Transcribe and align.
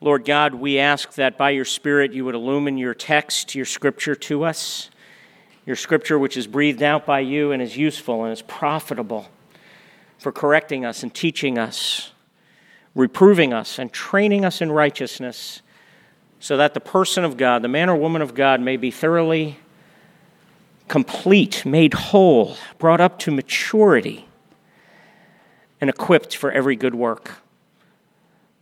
Lord 0.00 0.26
God, 0.26 0.54
we 0.54 0.78
ask 0.78 1.14
that 1.14 1.38
by 1.38 1.50
your 1.50 1.64
Spirit 1.64 2.12
you 2.12 2.24
would 2.26 2.34
illumine 2.34 2.76
your 2.76 2.92
text, 2.92 3.54
your 3.54 3.64
scripture 3.64 4.14
to 4.14 4.44
us, 4.44 4.90
your 5.64 5.76
scripture 5.76 6.18
which 6.18 6.36
is 6.36 6.46
breathed 6.46 6.82
out 6.82 7.06
by 7.06 7.20
you 7.20 7.50
and 7.50 7.62
is 7.62 7.76
useful 7.76 8.24
and 8.24 8.32
is 8.32 8.42
profitable 8.42 9.26
for 10.18 10.32
correcting 10.32 10.84
us 10.84 11.02
and 11.02 11.14
teaching 11.14 11.56
us, 11.56 12.12
reproving 12.94 13.54
us 13.54 13.78
and 13.78 13.90
training 13.90 14.44
us 14.44 14.60
in 14.60 14.70
righteousness, 14.70 15.62
so 16.40 16.58
that 16.58 16.74
the 16.74 16.80
person 16.80 17.24
of 17.24 17.38
God, 17.38 17.62
the 17.62 17.68
man 17.68 17.88
or 17.88 17.96
woman 17.96 18.20
of 18.20 18.34
God, 18.34 18.60
may 18.60 18.76
be 18.76 18.90
thoroughly 18.90 19.58
complete, 20.88 21.64
made 21.64 21.94
whole, 21.94 22.56
brought 22.78 23.00
up 23.00 23.18
to 23.20 23.30
maturity, 23.30 24.28
and 25.80 25.88
equipped 25.88 26.36
for 26.36 26.52
every 26.52 26.76
good 26.76 26.94
work. 26.94 27.38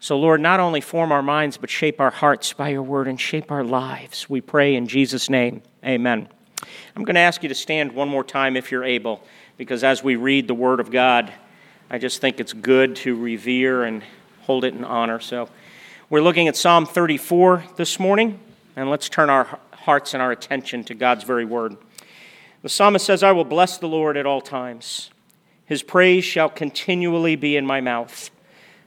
So, 0.04 0.18
Lord, 0.18 0.42
not 0.42 0.60
only 0.60 0.82
form 0.82 1.12
our 1.12 1.22
minds, 1.22 1.56
but 1.56 1.70
shape 1.70 1.98
our 1.98 2.10
hearts 2.10 2.52
by 2.52 2.68
your 2.68 2.82
word 2.82 3.08
and 3.08 3.18
shape 3.18 3.50
our 3.50 3.64
lives. 3.64 4.28
We 4.28 4.42
pray 4.42 4.74
in 4.74 4.86
Jesus' 4.86 5.30
name. 5.30 5.62
Amen. 5.82 6.28
I'm 6.94 7.04
going 7.04 7.14
to 7.14 7.22
ask 7.22 7.42
you 7.42 7.48
to 7.48 7.54
stand 7.54 7.92
one 7.92 8.10
more 8.10 8.22
time 8.22 8.54
if 8.54 8.70
you're 8.70 8.84
able, 8.84 9.22
because 9.56 9.82
as 9.82 10.04
we 10.04 10.16
read 10.16 10.46
the 10.46 10.52
word 10.52 10.78
of 10.78 10.90
God, 10.90 11.32
I 11.88 11.96
just 11.96 12.20
think 12.20 12.38
it's 12.38 12.52
good 12.52 12.96
to 12.96 13.16
revere 13.16 13.84
and 13.84 14.02
hold 14.42 14.66
it 14.66 14.74
in 14.74 14.84
honor. 14.84 15.20
So, 15.20 15.48
we're 16.10 16.20
looking 16.20 16.48
at 16.48 16.56
Psalm 16.56 16.84
34 16.84 17.64
this 17.76 17.98
morning, 17.98 18.38
and 18.76 18.90
let's 18.90 19.08
turn 19.08 19.30
our 19.30 19.58
hearts 19.72 20.12
and 20.12 20.22
our 20.22 20.32
attention 20.32 20.84
to 20.84 20.94
God's 20.94 21.24
very 21.24 21.46
word. 21.46 21.78
The 22.60 22.68
psalmist 22.68 23.06
says, 23.06 23.22
I 23.22 23.32
will 23.32 23.46
bless 23.46 23.78
the 23.78 23.88
Lord 23.88 24.18
at 24.18 24.26
all 24.26 24.42
times. 24.42 25.08
His 25.64 25.82
praise 25.82 26.26
shall 26.26 26.50
continually 26.50 27.36
be 27.36 27.56
in 27.56 27.64
my 27.64 27.80
mouth. 27.80 28.30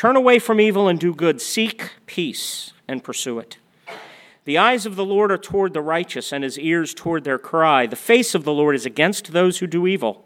Turn 0.00 0.16
away 0.16 0.38
from 0.38 0.62
evil 0.62 0.88
and 0.88 0.98
do 0.98 1.14
good. 1.14 1.42
Seek 1.42 1.90
peace 2.06 2.72
and 2.88 3.04
pursue 3.04 3.38
it. 3.38 3.58
The 4.46 4.56
eyes 4.56 4.86
of 4.86 4.96
the 4.96 5.04
Lord 5.04 5.30
are 5.30 5.36
toward 5.36 5.74
the 5.74 5.82
righteous, 5.82 6.32
and 6.32 6.42
his 6.42 6.58
ears 6.58 6.94
toward 6.94 7.24
their 7.24 7.38
cry. 7.38 7.86
The 7.86 7.96
face 7.96 8.34
of 8.34 8.44
the 8.44 8.52
Lord 8.54 8.74
is 8.74 8.86
against 8.86 9.32
those 9.32 9.58
who 9.58 9.66
do 9.66 9.86
evil, 9.86 10.24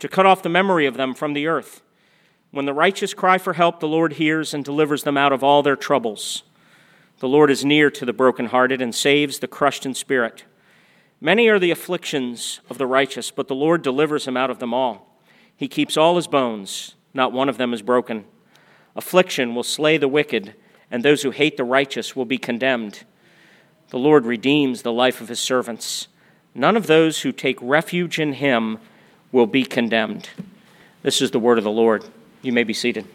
to 0.00 0.10
cut 0.10 0.26
off 0.26 0.42
the 0.42 0.50
memory 0.50 0.84
of 0.84 0.98
them 0.98 1.14
from 1.14 1.32
the 1.32 1.46
earth. 1.46 1.80
When 2.50 2.66
the 2.66 2.74
righteous 2.74 3.14
cry 3.14 3.38
for 3.38 3.54
help, 3.54 3.80
the 3.80 3.88
Lord 3.88 4.12
hears 4.12 4.52
and 4.52 4.62
delivers 4.62 5.04
them 5.04 5.16
out 5.16 5.32
of 5.32 5.42
all 5.42 5.62
their 5.62 5.74
troubles. 5.74 6.42
The 7.20 7.26
Lord 7.26 7.50
is 7.50 7.64
near 7.64 7.90
to 7.92 8.04
the 8.04 8.12
brokenhearted 8.12 8.82
and 8.82 8.94
saves 8.94 9.38
the 9.38 9.48
crushed 9.48 9.86
in 9.86 9.94
spirit. 9.94 10.44
Many 11.18 11.48
are 11.48 11.58
the 11.58 11.70
afflictions 11.70 12.60
of 12.68 12.76
the 12.76 12.86
righteous, 12.86 13.30
but 13.30 13.48
the 13.48 13.54
Lord 13.54 13.80
delivers 13.80 14.28
him 14.28 14.36
out 14.36 14.50
of 14.50 14.58
them 14.58 14.74
all. 14.74 15.18
He 15.56 15.66
keeps 15.66 15.96
all 15.96 16.16
his 16.16 16.26
bones, 16.26 16.94
not 17.14 17.32
one 17.32 17.48
of 17.48 17.56
them 17.56 17.72
is 17.72 17.80
broken. 17.80 18.26
Affliction 18.96 19.54
will 19.54 19.62
slay 19.62 19.96
the 19.96 20.08
wicked, 20.08 20.54
and 20.90 21.02
those 21.02 21.22
who 21.22 21.30
hate 21.30 21.56
the 21.56 21.64
righteous 21.64 22.14
will 22.14 22.24
be 22.24 22.38
condemned. 22.38 23.04
The 23.90 23.98
Lord 23.98 24.24
redeems 24.24 24.82
the 24.82 24.92
life 24.92 25.20
of 25.20 25.28
his 25.28 25.40
servants. 25.40 26.08
None 26.54 26.76
of 26.76 26.86
those 26.86 27.22
who 27.22 27.32
take 27.32 27.58
refuge 27.60 28.18
in 28.18 28.34
him 28.34 28.78
will 29.32 29.46
be 29.46 29.64
condemned. 29.64 30.28
This 31.02 31.20
is 31.20 31.32
the 31.32 31.38
word 31.38 31.58
of 31.58 31.64
the 31.64 31.70
Lord. 31.70 32.04
You 32.42 32.52
may 32.52 32.64
be 32.64 32.74
seated. 32.74 33.06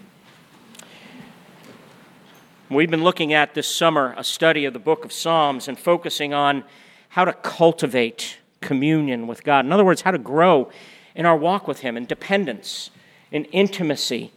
We've 2.69 2.91
been 2.91 3.03
looking 3.03 3.33
at 3.33 3.55
this 3.55 3.67
summer 3.67 4.13
a 4.15 4.23
study 4.23 4.65
of 4.65 4.73
the 4.73 4.79
book 4.79 5.03
of 5.03 5.11
Psalms 5.11 5.67
and 5.67 5.79
focusing 5.79 6.33
on 6.33 6.63
how 7.09 7.25
to 7.25 7.33
cultivate 7.33 8.37
communion 8.61 9.25
with 9.25 9.43
God. 9.43 9.65
In 9.65 9.71
other 9.71 9.85
words, 9.85 10.01
how 10.01 10.11
to 10.11 10.19
grow 10.19 10.69
in 11.15 11.25
our 11.25 11.35
walk 11.35 11.67
with 11.67 11.79
Him, 11.79 11.97
in 11.97 12.05
dependence, 12.05 12.91
in 13.31 13.45
intimacy, 13.45 14.31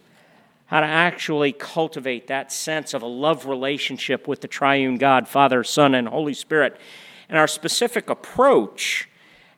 how 0.73 0.79
to 0.79 0.87
actually 0.87 1.51
cultivate 1.51 2.25
that 2.25 2.51
sense 2.51 2.95
of 2.95 3.03
a 3.03 3.05
love 3.05 3.45
relationship 3.45 4.27
with 4.27 4.41
the 4.41 4.47
triune 4.47 4.97
God, 4.97 5.27
Father, 5.27 5.63
Son, 5.63 5.93
and 5.93 6.07
Holy 6.07 6.33
Spirit. 6.33 6.77
And 7.29 7.37
our 7.37 7.47
specific 7.47 8.09
approach 8.09 9.07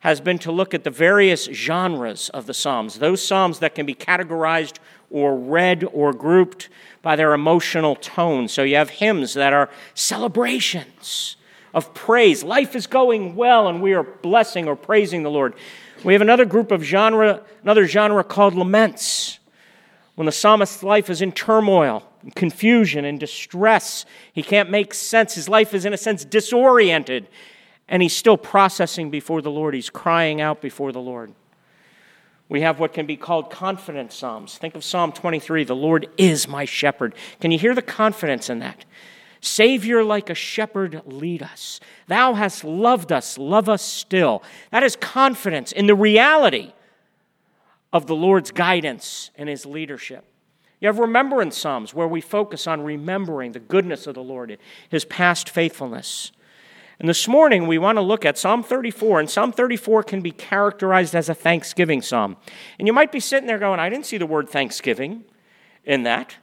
has 0.02 0.20
been 0.20 0.38
to 0.40 0.52
look 0.52 0.74
at 0.74 0.84
the 0.84 0.90
various 0.90 1.46
genres 1.46 2.28
of 2.31 2.48
the 2.48 2.53
Psalms, 2.53 3.00
those 3.00 3.26
Psalms 3.26 3.59
that 3.59 3.76
can 3.76 3.86
be 3.86 3.96
categorized 3.96 4.80
or 5.09 5.38
read 5.38 5.86
or 5.94 6.12
grouped 6.12 6.68
by 7.02 7.16
their 7.16 7.32
emotional 7.32 7.96
tone. 7.96 8.50
So 8.50 8.64
you 8.64 8.76
have 8.76 8.90
hymns 8.90 9.36
that 9.36 9.53
are 9.53 9.70
celebrations 9.94 11.38
of 11.74 11.94
praise. 11.94 12.44
Life 12.44 12.76
is 12.76 12.88
going 12.88 13.38
well 13.38 13.70
and 13.70 13.82
we 13.82 13.94
are 13.94 14.03
blessing 14.03 14.68
or 14.68 14.76
praising 14.76 15.24
the 15.24 15.32
Lord. 15.32 15.53
We 16.03 16.12
have 16.12 16.22
another 16.22 16.44
group 16.44 16.74
of 16.74 16.84
genre, 16.84 17.42
another 17.64 17.88
genre 17.88 18.26
called 18.26 18.53
laments 18.53 19.40
when 20.16 20.26
the 20.26 20.31
psalmist's 20.31 20.81
life 20.81 21.09
is 21.09 21.22
in 21.22 21.31
turmoil, 21.31 22.03
and 22.22 22.34
confusion, 22.34 23.06
and 23.06 23.20
distress, 23.20 24.06
he 24.34 24.42
can't 24.42 24.70
make 24.70 24.94
sense. 24.94 25.36
His 25.36 25.48
life 25.48 25.74
is, 25.74 25.86
in 25.86 25.94
a 25.94 25.98
sense, 25.98 26.26
disoriented, 26.26 27.28
and 27.88 28.02
he's 28.02 28.16
still 28.16 28.38
processing 28.38 29.09
before 29.09 29.42
the 29.42 29.52
Lord. 29.52 29.76
He's 29.76 29.90
crying 29.90 30.42
out 30.42 30.62
before 30.62 30.92
the 30.92 31.02
Lord. 31.02 31.34
We 32.48 32.62
have 32.62 32.80
what 32.80 32.94
can 32.94 33.06
be 33.06 33.18
called 33.18 33.50
confident 33.50 34.14
psalms. 34.14 34.58
Think 34.58 34.76
of 34.76 34.84
Psalm 34.84 35.12
23 35.12 35.64
The 35.64 35.76
Lord 35.76 36.08
is 36.18 36.47
my 36.47 36.66
shepherd. 36.66 37.16
Can 37.42 37.52
you 37.52 37.59
hear 37.59 37.76
the 37.76 37.82
confidence 37.82 38.50
in 38.50 38.59
that? 38.59 38.86
Savior, 39.42 40.03
like 40.03 40.30
a 40.30 40.36
shepherd, 40.36 41.02
lead 41.06 41.44
us. 41.44 41.80
Thou 42.08 42.34
hast 42.34 42.64
loved 42.64 43.12
us, 43.12 43.38
love 43.38 43.70
us 43.70 43.84
still. 43.84 44.42
That 44.72 44.84
is 44.84 44.96
confidence 44.96 45.72
in 45.72 45.88
the 45.88 45.96
reality 45.96 46.74
of 47.96 48.08
the 48.08 48.16
Lord's 48.16 48.52
guidance 48.52 49.32
and 49.38 49.48
his 49.48 49.66
leadership. 49.66 50.26
You 50.82 50.90
have 50.90 51.00
remembrance 51.00 51.58
psalms 51.58 51.94
where 51.94 52.10
we 52.10 52.20
focus 52.20 52.68
on 52.68 52.82
remembering 52.82 53.54
the 53.54 53.62
goodness 53.62 54.06
of 54.06 54.16
the 54.16 54.22
Lord, 54.22 54.58
his 54.90 55.06
past 55.06 55.50
faithfulness. 55.50 56.34
And 57.00 57.08
this 57.08 57.26
morning 57.26 57.68
we 57.68 57.78
want 57.78 57.98
to 57.98 58.02
look 58.02 58.26
at 58.26 58.38
Psalm 58.38 58.64
34, 58.64 59.22
and 59.22 59.30
Psalm 59.30 59.54
34 59.54 60.04
can 60.04 60.20
be 60.20 60.32
characterized 60.32 61.16
as 61.16 61.30
a 61.30 61.34
thanksgiving 61.34 62.02
psalm. 62.02 62.36
And 62.78 62.86
you 62.86 62.92
might 62.92 63.14
be 63.14 63.22
sitting 63.22 63.48
there 63.48 63.60
going, 63.60 63.80
I 63.80 63.88
didn't 63.88 64.08
see 64.08 64.18
the 64.18 64.26
word 64.26 64.50
thanksgiving 64.50 65.24
in 65.86 66.04
that. 66.04 66.36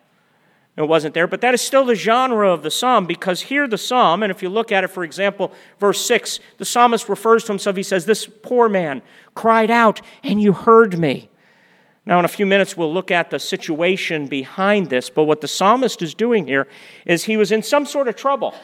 It 0.78 0.88
wasn't 0.88 1.12
there, 1.12 1.26
but 1.26 1.42
that 1.42 1.52
is 1.52 1.60
still 1.60 1.84
the 1.84 1.94
genre 1.94 2.50
of 2.50 2.62
the 2.62 2.70
psalm 2.70 3.04
because 3.04 3.42
here 3.42 3.68
the 3.68 3.76
psalm, 3.76 4.22
and 4.22 4.30
if 4.30 4.42
you 4.42 4.48
look 4.48 4.72
at 4.72 4.84
it, 4.84 4.88
for 4.88 5.04
example, 5.04 5.52
verse 5.78 6.00
6, 6.06 6.40
the 6.56 6.64
psalmist 6.64 7.10
refers 7.10 7.44
to 7.44 7.52
himself. 7.52 7.76
He 7.76 7.82
says, 7.82 8.06
This 8.06 8.26
poor 8.26 8.70
man 8.70 9.02
cried 9.34 9.70
out, 9.70 10.00
and 10.22 10.40
you 10.40 10.54
heard 10.54 10.98
me. 10.98 11.28
Now, 12.04 12.18
in 12.18 12.24
a 12.24 12.28
few 12.28 12.46
minutes, 12.46 12.76
we'll 12.76 12.92
look 12.92 13.10
at 13.10 13.30
the 13.30 13.38
situation 13.38 14.26
behind 14.26 14.90
this, 14.90 15.08
but 15.08 15.24
what 15.24 15.40
the 15.40 15.48
psalmist 15.48 16.02
is 16.02 16.14
doing 16.14 16.46
here 16.46 16.66
is 17.06 17.24
he 17.24 17.36
was 17.36 17.52
in 17.52 17.62
some 17.62 17.86
sort 17.86 18.08
of 18.08 18.16
trouble. 18.16 18.54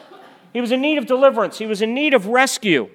He 0.51 0.59
was 0.59 0.71
in 0.71 0.81
need 0.81 0.97
of 0.97 1.05
deliverance, 1.05 1.57
he 1.57 1.65
was 1.65 1.81
in 1.81 1.93
need 1.93 2.13
of 2.13 2.27
rescue. 2.27 2.89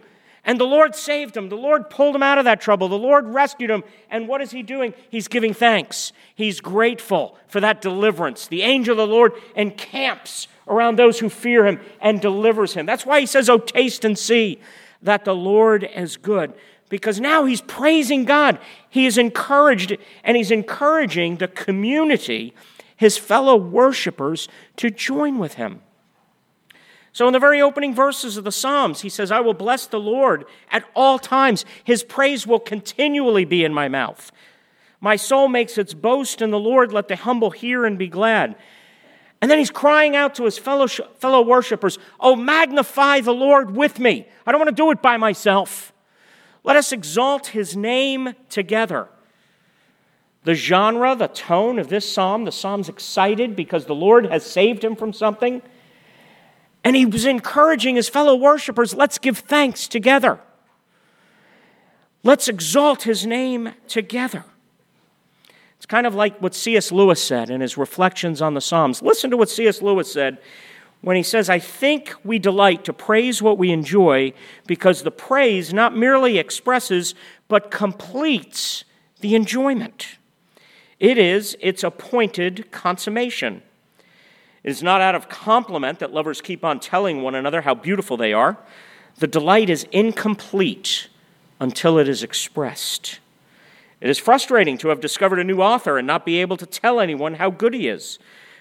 And 0.46 0.60
the 0.60 0.64
Lord 0.64 0.94
saved 0.94 1.36
him. 1.36 1.48
The 1.48 1.56
Lord 1.56 1.88
pulled 1.88 2.14
him 2.14 2.22
out 2.22 2.36
of 2.36 2.44
that 2.44 2.60
trouble. 2.60 2.88
The 2.88 2.98
Lord 2.98 3.26
rescued 3.28 3.70
him. 3.70 3.82
And 4.10 4.28
what 4.28 4.42
is 4.42 4.50
he 4.50 4.62
doing? 4.62 4.92
He's 5.08 5.26
giving 5.26 5.54
thanks. 5.54 6.12
He's 6.34 6.60
grateful 6.60 7.38
for 7.48 7.60
that 7.60 7.80
deliverance. 7.80 8.46
The 8.46 8.60
angel 8.60 9.00
of 9.00 9.08
the 9.08 9.14
Lord 9.14 9.32
encamps 9.56 10.48
around 10.68 10.96
those 10.96 11.18
who 11.18 11.30
fear 11.30 11.66
him 11.66 11.80
and 11.98 12.20
delivers 12.20 12.74
him. 12.74 12.84
That's 12.84 13.06
why 13.06 13.20
he 13.20 13.26
says, 13.26 13.48
Oh, 13.48 13.56
taste 13.56 14.04
and 14.04 14.18
see 14.18 14.60
that 15.00 15.24
the 15.24 15.34
Lord 15.34 15.88
is 15.94 16.18
good 16.18 16.52
because 16.88 17.20
now 17.20 17.44
he's 17.44 17.60
praising 17.60 18.24
God. 18.24 18.58
He 18.88 19.06
is 19.06 19.18
encouraged, 19.18 19.96
and 20.22 20.36
he's 20.36 20.50
encouraging 20.50 21.36
the 21.36 21.48
community, 21.48 22.54
his 22.96 23.16
fellow 23.18 23.56
worshipers, 23.56 24.48
to 24.76 24.90
join 24.90 25.38
with 25.38 25.54
him. 25.54 25.80
So, 27.12 27.28
in 27.28 27.32
the 27.32 27.38
very 27.38 27.62
opening 27.62 27.94
verses 27.94 28.36
of 28.36 28.42
the 28.42 28.50
Psalms, 28.50 29.02
he 29.02 29.08
says, 29.08 29.30
I 29.30 29.38
will 29.38 29.54
bless 29.54 29.86
the 29.86 30.00
Lord 30.00 30.44
at 30.70 30.84
all 30.96 31.20
times. 31.20 31.64
His 31.84 32.02
praise 32.02 32.44
will 32.44 32.58
continually 32.58 33.44
be 33.44 33.64
in 33.64 33.72
my 33.72 33.88
mouth. 33.88 34.32
My 35.00 35.14
soul 35.14 35.48
makes 35.48 35.78
its 35.78 35.94
boast 35.94 36.42
in 36.42 36.50
the 36.50 36.58
Lord. 36.58 36.92
Let 36.92 37.06
the 37.06 37.16
humble 37.16 37.52
hear 37.52 37.84
and 37.84 37.96
be 37.96 38.08
glad. 38.08 38.56
And 39.40 39.48
then 39.48 39.58
he's 39.58 39.70
crying 39.70 40.16
out 40.16 40.34
to 40.36 40.44
his 40.44 40.58
fellow, 40.58 40.88
fellow 40.88 41.42
worshipers, 41.42 41.98
Oh, 42.18 42.34
magnify 42.34 43.20
the 43.20 43.34
Lord 43.34 43.76
with 43.76 44.00
me. 44.00 44.26
I 44.44 44.50
don't 44.50 44.58
want 44.58 44.70
to 44.70 44.82
do 44.82 44.90
it 44.90 45.00
by 45.00 45.16
myself. 45.16 45.92
Let 46.64 46.76
us 46.76 46.92
exalt 46.92 47.48
his 47.48 47.76
name 47.76 48.34
together. 48.48 49.08
The 50.44 50.54
genre, 50.54 51.14
the 51.14 51.28
tone 51.28 51.78
of 51.78 51.88
this 51.88 52.10
psalm, 52.10 52.44
the 52.44 52.52
psalm's 52.52 52.88
excited 52.88 53.54
because 53.54 53.86
the 53.86 53.94
Lord 53.94 54.26
has 54.26 54.44
saved 54.44 54.82
him 54.82 54.96
from 54.96 55.12
something. 55.12 55.62
And 56.82 56.96
he 56.96 57.06
was 57.06 57.24
encouraging 57.24 57.96
his 57.96 58.08
fellow 58.08 58.34
worshipers, 58.34 58.94
let's 58.94 59.18
give 59.18 59.38
thanks 59.38 59.88
together. 59.88 60.40
Let's 62.22 62.48
exalt 62.48 63.02
his 63.02 63.26
name 63.26 63.72
together. 63.86 64.44
It's 65.76 65.86
kind 65.86 66.06
of 66.06 66.14
like 66.14 66.40
what 66.40 66.54
C.S. 66.54 66.90
Lewis 66.90 67.22
said 67.22 67.50
in 67.50 67.60
his 67.60 67.76
reflections 67.76 68.40
on 68.40 68.54
the 68.54 68.60
Psalms. 68.62 69.02
Listen 69.02 69.30
to 69.30 69.36
what 69.36 69.50
C.S. 69.50 69.82
Lewis 69.82 70.10
said 70.10 70.38
when 71.04 71.16
he 71.16 71.22
says, 71.22 71.50
I 71.50 71.58
think 71.58 72.14
we 72.24 72.38
delight 72.38 72.84
to 72.84 72.92
praise 72.92 73.42
what 73.42 73.58
we 73.58 73.70
enjoy 73.70 74.32
because 74.66 75.02
the 75.02 75.10
praise 75.10 75.72
not 75.72 75.94
merely 75.94 76.38
expresses, 76.38 77.14
but 77.46 77.70
completes 77.70 78.84
the 79.20 79.34
enjoyment. 79.34 80.16
It 80.98 81.18
is 81.18 81.56
its 81.60 81.84
appointed 81.84 82.70
consummation. 82.70 83.62
It 84.62 84.70
is 84.70 84.82
not 84.82 85.02
out 85.02 85.14
of 85.14 85.28
compliment 85.28 85.98
that 85.98 86.12
lovers 86.12 86.40
keep 86.40 86.64
on 86.64 86.80
telling 86.80 87.20
one 87.20 87.34
another 87.34 87.60
how 87.60 87.74
beautiful 87.74 88.16
they 88.16 88.32
are. 88.32 88.56
The 89.16 89.26
delight 89.26 89.68
is 89.68 89.84
incomplete 89.92 91.08
until 91.60 91.98
it 91.98 92.08
is 92.08 92.22
expressed. 92.22 93.20
It 94.00 94.08
is 94.08 94.18
frustrating 94.18 94.78
to 94.78 94.88
have 94.88 95.00
discovered 95.00 95.38
a 95.38 95.44
new 95.44 95.60
author 95.60 95.98
and 95.98 96.06
not 96.06 96.24
be 96.24 96.40
able 96.40 96.56
to 96.56 96.66
tell 96.66 96.98
anyone 96.98 97.34
how 97.34 97.50
good 97.50 97.74
he 97.74 97.88
is, 97.88 98.18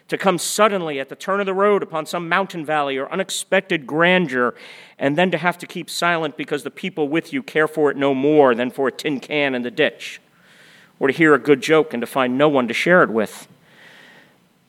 to 0.07 0.17
come 0.17 0.37
suddenly 0.37 0.99
at 0.99 1.09
the 1.09 1.15
turn 1.15 1.39
of 1.39 1.45
the 1.45 1.53
road 1.53 1.81
upon 1.81 2.05
some 2.05 2.27
mountain 2.29 2.65
valley 2.65 2.97
or 2.97 3.11
unexpected 3.11 3.87
grandeur, 3.87 4.53
and 4.99 5.17
then 5.17 5.31
to 5.31 5.37
have 5.37 5.57
to 5.57 5.67
keep 5.67 5.89
silent 5.89 6.37
because 6.37 6.63
the 6.63 6.71
people 6.71 7.07
with 7.07 7.33
you 7.33 7.41
care 7.41 7.67
for 7.67 7.89
it 7.89 7.97
no 7.97 8.13
more 8.13 8.53
than 8.53 8.69
for 8.69 8.87
a 8.87 8.91
tin 8.91 9.19
can 9.19 9.55
in 9.55 9.61
the 9.61 9.71
ditch, 9.71 10.21
or 10.99 11.07
to 11.07 11.13
hear 11.13 11.33
a 11.33 11.39
good 11.39 11.61
joke 11.61 11.93
and 11.93 12.01
to 12.01 12.07
find 12.07 12.37
no 12.37 12.49
one 12.49 12.67
to 12.67 12.73
share 12.73 13.03
it 13.03 13.09
with. 13.09 13.47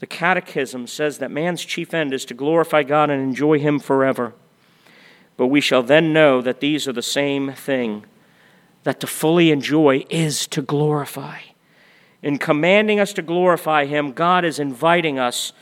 The 0.00 0.06
Catechism 0.06 0.86
says 0.86 1.18
that 1.18 1.30
man's 1.30 1.64
chief 1.64 1.94
end 1.94 2.12
is 2.12 2.24
to 2.26 2.34
glorify 2.34 2.82
God 2.82 3.10
and 3.10 3.22
enjoy 3.22 3.58
Him 3.58 3.78
forever. 3.78 4.34
But 5.36 5.46
we 5.46 5.60
shall 5.60 5.82
then 5.82 6.12
know 6.12 6.40
that 6.42 6.60
these 6.60 6.86
are 6.86 6.92
the 6.92 7.02
same 7.02 7.52
thing, 7.52 8.04
that 8.84 9.00
to 9.00 9.06
fully 9.06 9.50
enjoy 9.50 10.04
is 10.10 10.46
to 10.48 10.62
glorify. 10.62 11.40
In 12.24 12.38
commanding 12.38 13.00
us 13.00 13.12
to 13.12 13.22
glorify 13.22 13.84
Him, 13.84 14.12
God 14.12 14.46
is 14.46 14.58
inviting 14.58 15.18
us 15.18 15.52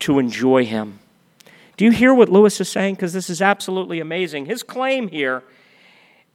to 0.00 0.18
enjoy 0.18 0.66
Him. 0.66 0.98
Do 1.78 1.86
you 1.86 1.90
hear 1.90 2.12
what 2.12 2.28
Lewis 2.28 2.60
is 2.60 2.68
saying? 2.68 2.96
Because 2.96 3.14
this 3.14 3.30
is 3.30 3.40
absolutely 3.40 3.98
amazing. 3.98 4.44
His 4.44 4.62
claim 4.62 5.08
here 5.08 5.42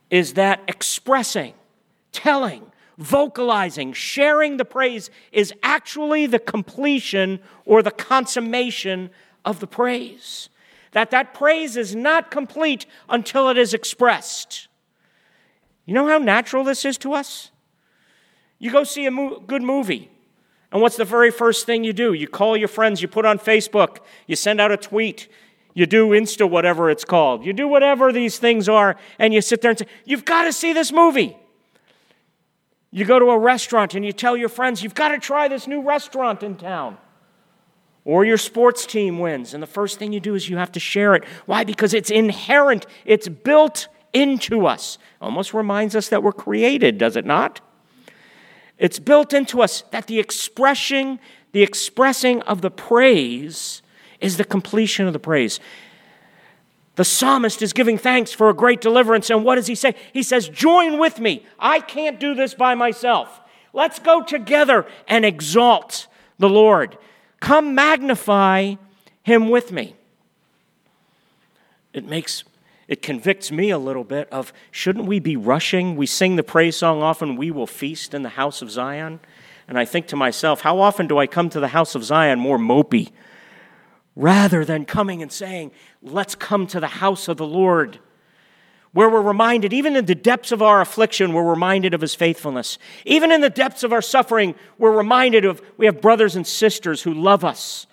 is 0.10 0.34
that 0.34 0.64
expressing, 0.68 1.54
telling, 2.12 2.72
vocalizing, 2.98 3.94
sharing 3.94 4.58
the 4.58 4.66
praise 4.66 5.12
is 5.32 5.54
actually 5.62 6.26
the 6.26 6.40
completion 6.40 7.40
or 7.64 7.84
the 7.84 7.92
consummation 7.92 9.12
of 9.46 9.60
the 9.60 9.68
praise. 9.68 10.50
That 10.94 11.12
that 11.12 11.36
praise 11.36 11.78
is 11.78 11.96
not 11.96 12.32
complete 12.32 12.88
until 13.08 13.48
it 13.50 13.60
is 13.60 13.76
expressed. 13.76 14.70
You 15.86 15.94
know 15.94 16.08
how 16.08 16.18
natural 16.18 16.64
this 16.64 16.84
is 16.84 16.98
to 16.98 17.14
us? 17.14 17.52
You 18.60 18.72
go 18.72 18.84
see 18.84 19.06
a 19.06 19.12
mo- 19.12 19.40
good 19.40 19.62
movie, 19.62 20.10
and 20.72 20.82
what's 20.82 20.98
the 20.98 21.06
very 21.06 21.32
first 21.32 21.66
thing 21.66 21.84
you 21.84 21.94
do? 21.94 22.14
You 22.14 22.28
call 22.28 22.58
your 22.58 22.68
friends, 22.68 23.02
you 23.02 23.08
put 23.08 23.26
on 23.26 23.40
Facebook, 23.40 24.00
you 24.26 24.36
send 24.36 24.60
out 24.60 24.72
a 24.72 24.78
tweet, 24.78 25.28
you 25.78 25.86
do 25.86 26.10
Insta, 26.10 26.50
whatever 26.50 26.90
it's 26.90 27.06
called. 27.06 27.46
You 27.46 27.54
do 27.54 27.68
whatever 27.68 28.12
these 28.12 28.40
things 28.40 28.68
are, 28.68 28.96
and 29.20 29.32
you 29.32 29.42
sit 29.42 29.62
there 29.62 29.70
and 29.70 29.78
say, 29.78 29.86
You've 30.06 30.26
got 30.26 30.46
to 30.46 30.52
see 30.52 30.74
this 30.74 30.92
movie. 30.92 31.38
You 32.90 33.06
go 33.06 33.20
to 33.20 33.26
a 33.26 33.38
restaurant 33.38 33.94
and 33.94 34.04
you 34.04 34.12
tell 34.12 34.36
your 34.36 34.50
friends, 34.50 34.82
you've 34.82 34.96
got 34.96 35.10
to 35.10 35.20
try 35.20 35.48
this 35.48 35.68
new 35.68 35.82
restaurant 35.82 36.42
in 36.42 36.56
town. 36.56 36.98
Or 38.06 38.26
your 38.26 38.38
sports 38.38 38.88
team 38.88 39.20
wins, 39.20 39.54
and 39.54 39.62
the 39.62 39.68
first 39.68 40.00
thing 40.00 40.14
you 40.14 40.20
do 40.20 40.34
is 40.34 40.50
you 40.50 40.58
have 40.58 40.72
to 40.72 40.80
share 40.80 41.14
it. 41.14 41.26
Why? 41.46 41.64
Because 41.64 41.94
it's 41.94 42.10
inherent, 42.10 42.88
it's 43.06 43.28
built 43.28 43.88
into 44.14 44.66
us. 44.66 44.98
Almost 45.22 45.54
reminds 45.54 45.96
us 45.96 46.10
that 46.10 46.24
we're 46.24 46.32
created, 46.32 46.98
does 46.98 47.16
it 47.16 47.26
not? 47.26 47.62
It's 48.78 49.00
built 49.00 49.34
into 49.34 49.62
us 49.62 49.84
that 49.92 50.08
the 50.08 50.20
expressing, 50.20 51.20
the 51.52 51.64
expressing 51.64 52.42
of 52.44 52.62
the 52.62 52.72
praise 52.72 53.82
is 54.20 54.38
the 54.38 54.44
completion 54.44 55.08
of 55.08 55.14
the 55.14 55.20
praise. 55.20 55.60
The 56.96 57.06
psalmist 57.06 57.62
is 57.62 57.74
giving 57.74 57.98
thanks 57.98 58.32
for 58.34 58.50
a 58.50 58.54
great 58.54 58.82
deliverance. 58.82 59.30
And 59.30 59.46
what 59.46 59.56
does 59.56 59.68
he 59.68 59.76
say? 59.76 59.96
He 60.14 60.24
says, 60.24 60.50
Join 60.50 60.98
with 60.98 61.20
me. 61.20 61.46
I 61.60 61.80
can't 61.80 62.20
do 62.20 62.34
this 62.34 62.54
by 62.56 62.74
myself. 62.76 63.40
Let's 63.72 64.00
go 64.00 64.24
together 64.24 64.88
and 65.08 65.24
exalt 65.24 66.08
the 66.40 66.50
Lord. 66.50 66.98
Come 67.40 67.76
magnify 67.76 68.76
him 69.22 69.50
with 69.50 69.72
me. 69.72 69.96
It 71.94 72.06
makes 72.06 72.44
it 72.88 73.02
convicts 73.02 73.52
me 73.52 73.70
a 73.70 73.78
little 73.78 74.04
bit 74.04 74.30
of 74.30 74.54
shouldn't 74.72 75.06
we 75.06 75.20
be 75.20 75.36
rushing? 75.36 75.96
We 75.96 76.06
sing 76.06 76.36
the 76.36 76.44
praise 76.44 76.78
song 76.78 77.02
often, 77.02 77.36
we 77.36 77.52
will 77.52 77.68
feast 77.68 78.14
in 78.14 78.24
the 78.24 78.30
house 78.30 78.62
of 78.62 78.72
Zion. 78.72 79.20
And 79.68 79.78
I 79.78 79.84
think 79.84 80.08
to 80.08 80.16
myself, 80.16 80.62
how 80.62 80.80
often 80.80 81.08
do 81.08 81.18
I 81.18 81.28
come 81.28 81.50
to 81.50 81.60
the 81.60 81.68
house 81.68 81.96
of 81.96 82.04
Zion 82.04 82.40
more 82.40 82.58
mopey 82.58 83.12
rather 84.16 84.64
than 84.64 84.86
coming 84.86 85.22
and 85.22 85.32
saying, 85.32 85.72
let's 86.02 86.36
come 86.36 86.66
to 86.68 86.80
the 86.80 86.88
house 86.88 87.28
of 87.28 87.38
the 87.38 87.46
Lord, 87.46 88.00
where 88.94 89.10
we're 89.10 89.22
reminded, 89.22 89.74
even 89.74 89.96
in 89.96 90.06
the 90.06 90.16
depths 90.16 90.52
of 90.52 90.62
our 90.62 90.82
affliction, 90.82 91.34
we're 91.34 91.44
reminded 91.44 91.94
of 91.94 92.02
his 92.02 92.16
faithfulness. 92.16 92.80
Even 93.06 93.32
in 93.32 93.42
the 93.42 93.50
depths 93.50 93.84
of 93.84 93.94
our 93.94 94.02
suffering, 94.02 94.56
we're 94.80 94.96
reminded 94.96 95.46
of 95.46 95.62
we 95.76 95.86
have 95.86 96.02
brothers 96.02 96.36
and 96.36 96.48
sisters 96.48 97.04
who 97.04 97.14
love 97.14 97.44
us 97.44 97.86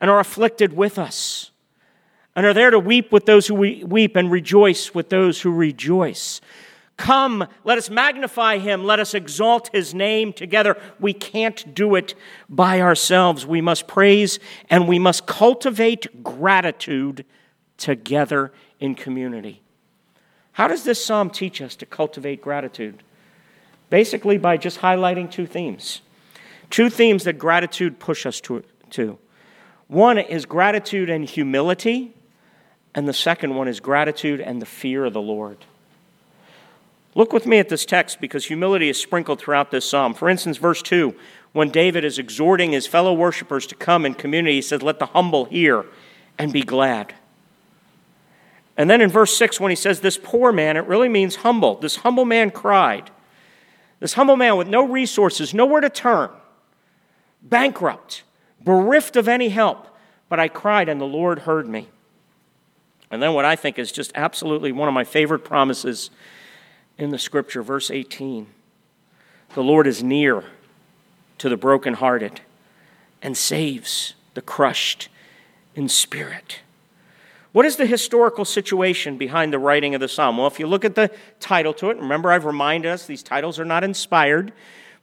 and 0.00 0.10
are 0.10 0.20
afflicted 0.20 0.74
with 0.74 0.98
us 0.98 1.50
and 2.36 2.44
are 2.44 2.54
there 2.54 2.70
to 2.70 2.78
weep 2.78 3.10
with 3.10 3.24
those 3.24 3.46
who 3.46 3.54
weep 3.54 4.14
and 4.14 4.30
rejoice 4.30 4.94
with 4.94 5.08
those 5.08 5.40
who 5.40 5.50
rejoice. 5.50 6.42
Come, 6.98 7.46
let 7.64 7.76
us 7.76 7.90
magnify 7.90 8.58
him. 8.58 8.84
Let 8.84 9.00
us 9.00 9.14
exalt 9.14 9.70
his 9.72 9.94
name 9.94 10.32
together. 10.32 10.80
We 11.00 11.12
can't 11.12 11.74
do 11.74 11.94
it 11.94 12.14
by 12.48 12.80
ourselves. 12.80 13.46
We 13.46 13.60
must 13.60 13.86
praise 13.86 14.38
and 14.70 14.86
we 14.86 14.98
must 14.98 15.26
cultivate 15.26 16.22
gratitude 16.22 17.24
together 17.76 18.52
in 18.80 18.94
community. 18.94 19.62
How 20.52 20.68
does 20.68 20.84
this 20.84 21.04
psalm 21.04 21.28
teach 21.28 21.60
us 21.60 21.76
to 21.76 21.86
cultivate 21.86 22.40
gratitude? 22.40 23.02
Basically, 23.90 24.38
by 24.38 24.56
just 24.56 24.80
highlighting 24.80 25.30
two 25.30 25.46
themes. 25.46 26.00
Two 26.70 26.88
themes 26.88 27.24
that 27.24 27.38
gratitude 27.38 27.98
push 27.98 28.24
us 28.24 28.40
to. 28.42 28.64
to. 28.90 29.18
One 29.88 30.18
is 30.18 30.46
gratitude 30.46 31.10
and 31.10 31.24
humility, 31.24 32.15
and 32.96 33.06
the 33.06 33.12
second 33.12 33.54
one 33.54 33.68
is 33.68 33.78
gratitude 33.78 34.40
and 34.40 34.60
the 34.60 34.66
fear 34.66 35.04
of 35.04 35.12
the 35.12 35.20
Lord. 35.20 35.58
Look 37.14 37.32
with 37.32 37.46
me 37.46 37.58
at 37.58 37.68
this 37.68 37.84
text 37.84 38.20
because 38.20 38.46
humility 38.46 38.88
is 38.88 39.00
sprinkled 39.00 39.38
throughout 39.38 39.70
this 39.70 39.88
psalm. 39.88 40.14
For 40.14 40.30
instance, 40.30 40.56
verse 40.56 40.82
2, 40.82 41.14
when 41.52 41.68
David 41.68 42.04
is 42.04 42.18
exhorting 42.18 42.72
his 42.72 42.86
fellow 42.86 43.12
worshipers 43.12 43.66
to 43.68 43.74
come 43.74 44.06
in 44.06 44.14
community, 44.14 44.56
he 44.56 44.62
says, 44.62 44.82
Let 44.82 44.98
the 44.98 45.06
humble 45.06 45.44
hear 45.44 45.84
and 46.38 46.52
be 46.52 46.62
glad. 46.62 47.14
And 48.78 48.88
then 48.88 49.02
in 49.02 49.10
verse 49.10 49.36
6, 49.36 49.60
when 49.60 49.70
he 49.70 49.76
says, 49.76 50.00
This 50.00 50.18
poor 50.22 50.50
man, 50.50 50.78
it 50.78 50.86
really 50.86 51.08
means 51.08 51.36
humble. 51.36 51.76
This 51.76 51.96
humble 51.96 52.24
man 52.24 52.50
cried. 52.50 53.10
This 54.00 54.14
humble 54.14 54.36
man 54.36 54.56
with 54.56 54.68
no 54.68 54.86
resources, 54.86 55.54
nowhere 55.54 55.80
to 55.80 55.90
turn, 55.90 56.30
bankrupt, 57.42 58.22
bereft 58.62 59.16
of 59.16 59.28
any 59.28 59.50
help. 59.50 59.86
But 60.28 60.40
I 60.40 60.48
cried, 60.48 60.88
and 60.88 61.00
the 61.00 61.06
Lord 61.06 61.40
heard 61.40 61.68
me. 61.68 61.88
And 63.10 63.22
then 63.22 63.34
what 63.34 63.44
I 63.44 63.56
think 63.56 63.78
is 63.78 63.92
just 63.92 64.12
absolutely 64.14 64.72
one 64.72 64.88
of 64.88 64.94
my 64.94 65.04
favorite 65.04 65.40
promises 65.40 66.10
in 66.98 67.10
the 67.10 67.18
scripture, 67.18 67.62
verse 67.62 67.90
18 67.90 68.46
The 69.54 69.62
Lord 69.62 69.86
is 69.86 70.02
near 70.02 70.44
to 71.38 71.48
the 71.48 71.56
brokenhearted 71.56 72.40
and 73.22 73.36
saves 73.36 74.14
the 74.34 74.42
crushed 74.42 75.08
in 75.74 75.88
spirit. 75.88 76.60
What 77.52 77.64
is 77.64 77.76
the 77.76 77.86
historical 77.86 78.44
situation 78.44 79.16
behind 79.16 79.50
the 79.50 79.58
writing 79.58 79.94
of 79.94 80.00
the 80.00 80.08
psalm? 80.08 80.36
Well, 80.36 80.46
if 80.46 80.60
you 80.60 80.66
look 80.66 80.84
at 80.84 80.94
the 80.94 81.10
title 81.40 81.72
to 81.74 81.88
it, 81.88 81.96
remember 81.96 82.30
I've 82.30 82.44
reminded 82.44 82.90
us 82.90 83.06
these 83.06 83.22
titles 83.22 83.58
are 83.58 83.64
not 83.64 83.82
inspired, 83.82 84.52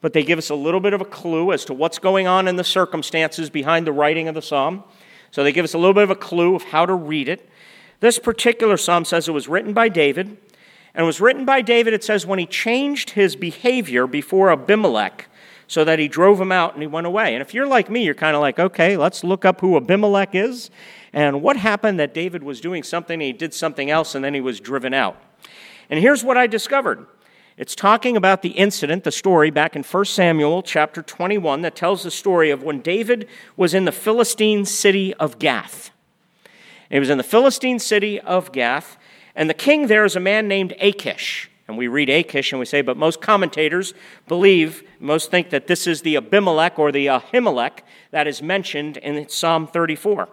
but 0.01 0.13
they 0.13 0.23
give 0.23 0.37
us 0.37 0.51
a 0.51 0.55
little 0.55 0.79
bit 0.79 0.93
of 0.93 1.01
a 1.01 1.05
clue 1.05 1.51
as 1.51 1.65
to 1.65 1.73
what's 1.73 1.97
going 1.97 2.27
on 2.27 2.47
in 2.47 2.55
the 2.55 2.63
circumstances 2.63 3.49
behind 3.49 3.87
the 3.87 3.91
writing 3.91 4.27
of 4.27 4.35
the 4.35 4.41
psalm. 4.41 4.83
So 5.31 5.43
they 5.43 5.51
give 5.51 5.63
us 5.63 5.73
a 5.73 5.79
little 5.79 5.95
bit 5.95 6.03
of 6.03 6.11
a 6.11 6.15
clue 6.15 6.53
of 6.53 6.61
how 6.61 6.85
to 6.85 6.93
read 6.93 7.27
it. 7.27 7.49
This 7.99 8.19
particular 8.19 8.77
psalm 8.77 9.05
says 9.05 9.27
it 9.27 9.33
was 9.33 9.47
written 9.47 9.73
by 9.73 9.89
David. 9.89 10.37
And 10.95 11.03
it 11.03 11.07
was 11.07 11.19
written 11.19 11.43
by 11.43 11.61
David, 11.61 11.93
it 11.93 12.03
says, 12.03 12.25
when 12.25 12.37
he 12.39 12.45
changed 12.45 13.11
his 13.11 13.35
behavior 13.35 14.05
before 14.05 14.51
Abimelech 14.51 15.27
so 15.67 15.83
that 15.83 15.97
he 15.97 16.07
drove 16.07 16.39
him 16.39 16.51
out 16.51 16.73
and 16.73 16.83
he 16.83 16.87
went 16.87 17.07
away. 17.07 17.33
And 17.33 17.41
if 17.41 17.53
you're 17.53 17.65
like 17.65 17.89
me, 17.89 18.03
you're 18.03 18.13
kind 18.13 18.35
of 18.35 18.41
like, 18.41 18.59
okay, 18.59 18.95
let's 18.95 19.23
look 19.23 19.43
up 19.43 19.61
who 19.61 19.75
Abimelech 19.75 20.35
is 20.35 20.69
and 21.13 21.41
what 21.41 21.57
happened 21.57 21.99
that 21.99 22.13
David 22.13 22.43
was 22.43 22.59
doing 22.59 22.83
something, 22.83 23.19
he 23.19 23.33
did 23.33 23.53
something 23.53 23.89
else, 23.89 24.15
and 24.15 24.23
then 24.25 24.33
he 24.33 24.41
was 24.41 24.59
driven 24.59 24.93
out. 24.93 25.15
And 25.89 25.99
here's 25.99 26.23
what 26.23 26.37
I 26.37 26.47
discovered. 26.47 27.05
It's 27.55 27.75
talking 27.75 28.17
about 28.17 28.41
the 28.41 28.49
incident, 28.49 29.03
the 29.03 29.11
story 29.11 29.51
back 29.51 29.75
in 29.75 29.83
1 29.83 30.05
Samuel 30.05 30.63
chapter 30.63 31.03
21 31.03 31.61
that 31.61 31.75
tells 31.75 32.01
the 32.01 32.09
story 32.09 32.49
of 32.49 32.63
when 32.63 32.81
David 32.81 33.27
was 33.55 33.75
in 33.75 33.85
the 33.85 33.91
Philistine 33.91 34.65
city 34.65 35.13
of 35.15 35.37
Gath. 35.37 35.91
He 36.89 36.99
was 36.99 37.09
in 37.09 37.17
the 37.17 37.23
Philistine 37.23 37.79
city 37.79 38.19
of 38.19 38.51
Gath, 38.51 38.97
and 39.35 39.49
the 39.49 39.53
king 39.53 39.87
there 39.87 40.05
is 40.05 40.15
a 40.15 40.19
man 40.19 40.47
named 40.47 40.73
Achish. 40.79 41.49
And 41.67 41.77
we 41.77 41.87
read 41.87 42.09
Achish 42.09 42.51
and 42.51 42.59
we 42.59 42.65
say, 42.65 42.81
but 42.81 42.97
most 42.97 43.21
commentators 43.21 43.93
believe, 44.27 44.83
most 44.99 45.31
think 45.31 45.49
that 45.51 45.67
this 45.67 45.87
is 45.87 46.01
the 46.01 46.17
Abimelech 46.17 46.77
or 46.77 46.91
the 46.91 47.07
Ahimelech 47.07 47.79
that 48.11 48.27
is 48.27 48.41
mentioned 48.41 48.97
in 48.97 49.29
Psalm 49.29 49.65
34. 49.65 50.27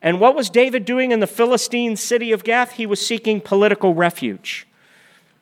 And 0.00 0.20
what 0.20 0.34
was 0.34 0.50
David 0.50 0.84
doing 0.84 1.12
in 1.12 1.20
the 1.20 1.26
Philistine 1.26 1.96
city 1.96 2.32
of 2.32 2.42
Gath? 2.42 2.72
He 2.72 2.86
was 2.86 3.06
seeking 3.06 3.40
political 3.40 3.94
refuge. 3.94 4.66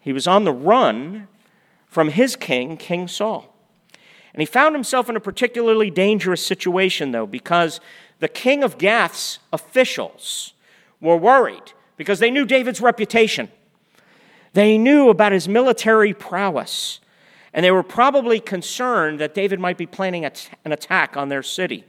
He 0.01 0.13
was 0.13 0.27
on 0.27 0.45
the 0.45 0.53
run 0.53 1.29
from 1.87 2.09
his 2.09 2.37
king, 2.37 2.77
King 2.77 3.07
Saul. 3.07 3.55
And 4.33 4.41
he 4.41 4.47
found 4.47 4.75
himself 4.75 5.09
in 5.11 5.17
a 5.17 5.21
particularly 5.21 5.91
dangerous 5.91 6.45
situation, 6.45 7.13
though, 7.13 7.27
because 7.27 7.81
the 8.23 8.29
king 8.29 8.63
of 8.63 8.79
Gath's 8.79 9.41
officials 9.53 10.53
were 11.01 11.17
worried 11.17 11.73
because 11.97 12.21
they 12.21 12.31
knew 12.31 12.47
David's 12.47 12.81
reputation. 12.81 13.51
They 14.53 14.79
knew 14.79 15.09
about 15.09 15.33
his 15.33 15.49
military 15.49 16.15
prowess, 16.15 17.01
and 17.53 17.65
they 17.65 17.73
were 17.73 17.83
probably 17.83 18.39
concerned 18.39 19.19
that 19.19 19.35
David 19.35 19.59
might 19.59 19.77
be 19.77 19.87
planning 19.87 20.25
an 20.25 20.71
attack 20.71 21.17
on 21.17 21.31
their 21.31 21.43
city. 21.43 21.85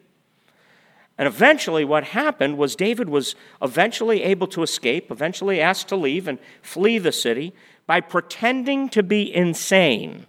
And 1.20 1.28
eventually, 1.28 1.86
what 1.86 2.04
happened 2.04 2.58
was 2.58 2.76
David 2.76 3.10
was 3.10 3.36
eventually 3.62 4.24
able 4.24 4.48
to 4.48 4.64
escape, 4.64 5.12
eventually 5.12 5.62
asked 5.62 5.88
to 5.90 5.96
leave 5.96 6.28
and 6.28 6.40
flee 6.64 6.98
the 6.98 7.12
city 7.12 7.54
by 7.86 8.02
pretending 8.02 8.90
to 8.90 9.04
be 9.04 9.32
insane 9.32 10.26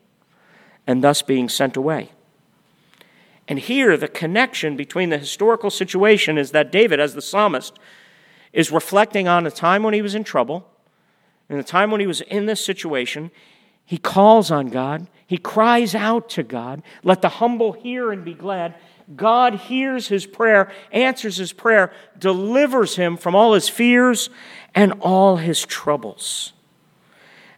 and 0.87 1.03
thus 1.03 1.23
being 1.23 1.49
sent 1.49 1.79
away. 1.79 2.11
And 3.47 3.59
here, 3.59 3.97
the 3.97 4.09
connection 4.09 4.77
between 4.77 5.11
the 5.11 5.19
historical 5.19 5.71
situation 5.71 6.39
is 6.39 6.53
that 6.53 6.73
David, 6.73 7.01
as 7.01 7.15
the 7.15 7.23
psalmist, 7.23 7.79
is 8.53 8.71
reflecting 8.71 9.29
on 9.29 9.47
a 9.47 9.51
time 9.51 9.83
when 9.83 9.95
he 9.95 10.03
was 10.03 10.15
in 10.15 10.25
trouble, 10.25 10.67
in 11.49 11.59
the 11.59 11.65
time 11.65 11.91
when 11.91 12.01
he 12.01 12.07
was 12.07 12.21
in 12.23 12.47
this 12.47 12.65
situation. 12.65 13.31
He 13.85 13.99
calls 13.99 14.51
on 14.51 14.69
God, 14.69 15.09
he 15.27 15.37
cries 15.37 15.95
out 15.95 16.31
to 16.31 16.43
God, 16.43 16.83
let 17.03 17.21
the 17.21 17.29
humble 17.29 17.73
hear 17.73 18.13
and 18.13 18.25
be 18.25 18.35
glad. 18.35 18.75
God 19.15 19.55
hears 19.55 20.09
his 20.09 20.25
prayer, 20.25 20.73
answers 20.91 21.37
his 21.37 21.53
prayer, 21.53 21.93
delivers 22.19 22.97
him 22.97 23.19
from 23.19 23.35
all 23.35 23.53
his 23.53 23.69
fears 23.69 24.31
and 24.75 24.95
all 25.01 25.37
his 25.37 25.67
troubles. 25.67 26.55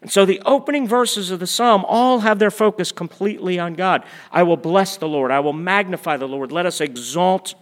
So 0.09 0.25
the 0.25 0.41
opening 0.47 0.87
verses 0.87 1.31
of 1.31 1.41
the 1.41 1.47
psalm 1.47 1.85
all 1.87 2.21
have 2.21 2.39
their 2.39 2.51
focus 2.51 2.93
completely 2.93 3.59
on 3.59 3.75
God. 3.75 4.05
I 4.31 4.45
will 4.45 4.57
bless 4.57 4.97
the 4.97 5.09
Lord, 5.09 5.31
I 5.31 5.41
will 5.41 5.53
magnify 5.53 6.17
the 6.17 6.29
Lord, 6.29 6.53
let 6.53 6.67
us 6.67 6.81
exalt 6.81 7.55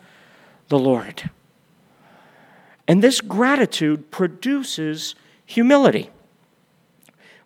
the 0.69 0.79
Lord. 0.79 1.31
And 2.87 3.03
this 3.03 3.21
gratitude 3.21 4.11
produces 4.11 5.15
humility, 5.47 6.11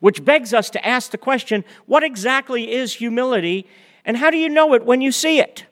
which 0.01 0.25
begs 0.25 0.53
us 0.53 0.69
to 0.71 0.87
ask 0.87 1.11
the 1.13 1.19
question 1.19 1.65
what 1.87 2.03
exactly 2.03 2.73
is 2.73 2.95
humility, 2.95 3.67
and 4.05 4.17
how 4.17 4.31
do 4.31 4.37
you 4.37 4.49
know 4.49 4.75
it 4.75 4.85
when 4.85 5.01
you 5.01 5.13
see 5.13 5.39
it? 5.39 5.65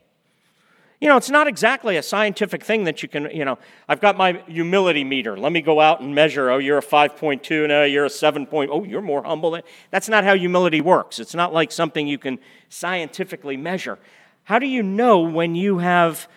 You 0.98 1.08
know, 1.08 1.18
it's 1.18 1.28
not 1.28 1.46
exactly 1.46 1.98
a 1.98 2.02
scientific 2.02 2.64
thing 2.64 2.84
that 2.84 3.02
you 3.02 3.08
can, 3.08 3.28
you 3.30 3.44
know, 3.44 3.58
I've 3.86 4.00
got 4.00 4.16
my 4.16 4.42
humility 4.46 5.04
meter. 5.04 5.36
Let 5.36 5.52
me 5.52 5.60
go 5.60 5.78
out 5.78 6.00
and 6.00 6.14
measure, 6.14 6.50
oh, 6.50 6.56
you're 6.56 6.78
a 6.78 6.82
5.2, 6.82 7.68
no, 7.68 7.84
you're 7.84 8.06
a 8.06 8.10
7. 8.10 8.46
Point, 8.46 8.70
oh, 8.72 8.82
you're 8.82 9.02
more 9.02 9.22
humble. 9.22 9.60
That's 9.90 10.08
not 10.08 10.24
how 10.24 10.34
humility 10.34 10.80
works. 10.80 11.18
It's 11.18 11.34
not 11.34 11.52
like 11.52 11.70
something 11.70 12.06
you 12.06 12.16
can 12.16 12.38
scientifically 12.70 13.58
measure. 13.58 13.98
How 14.44 14.58
do 14.58 14.66
you 14.66 14.82
know 14.82 15.20
when 15.20 15.54
you 15.54 15.78
have 15.78 16.28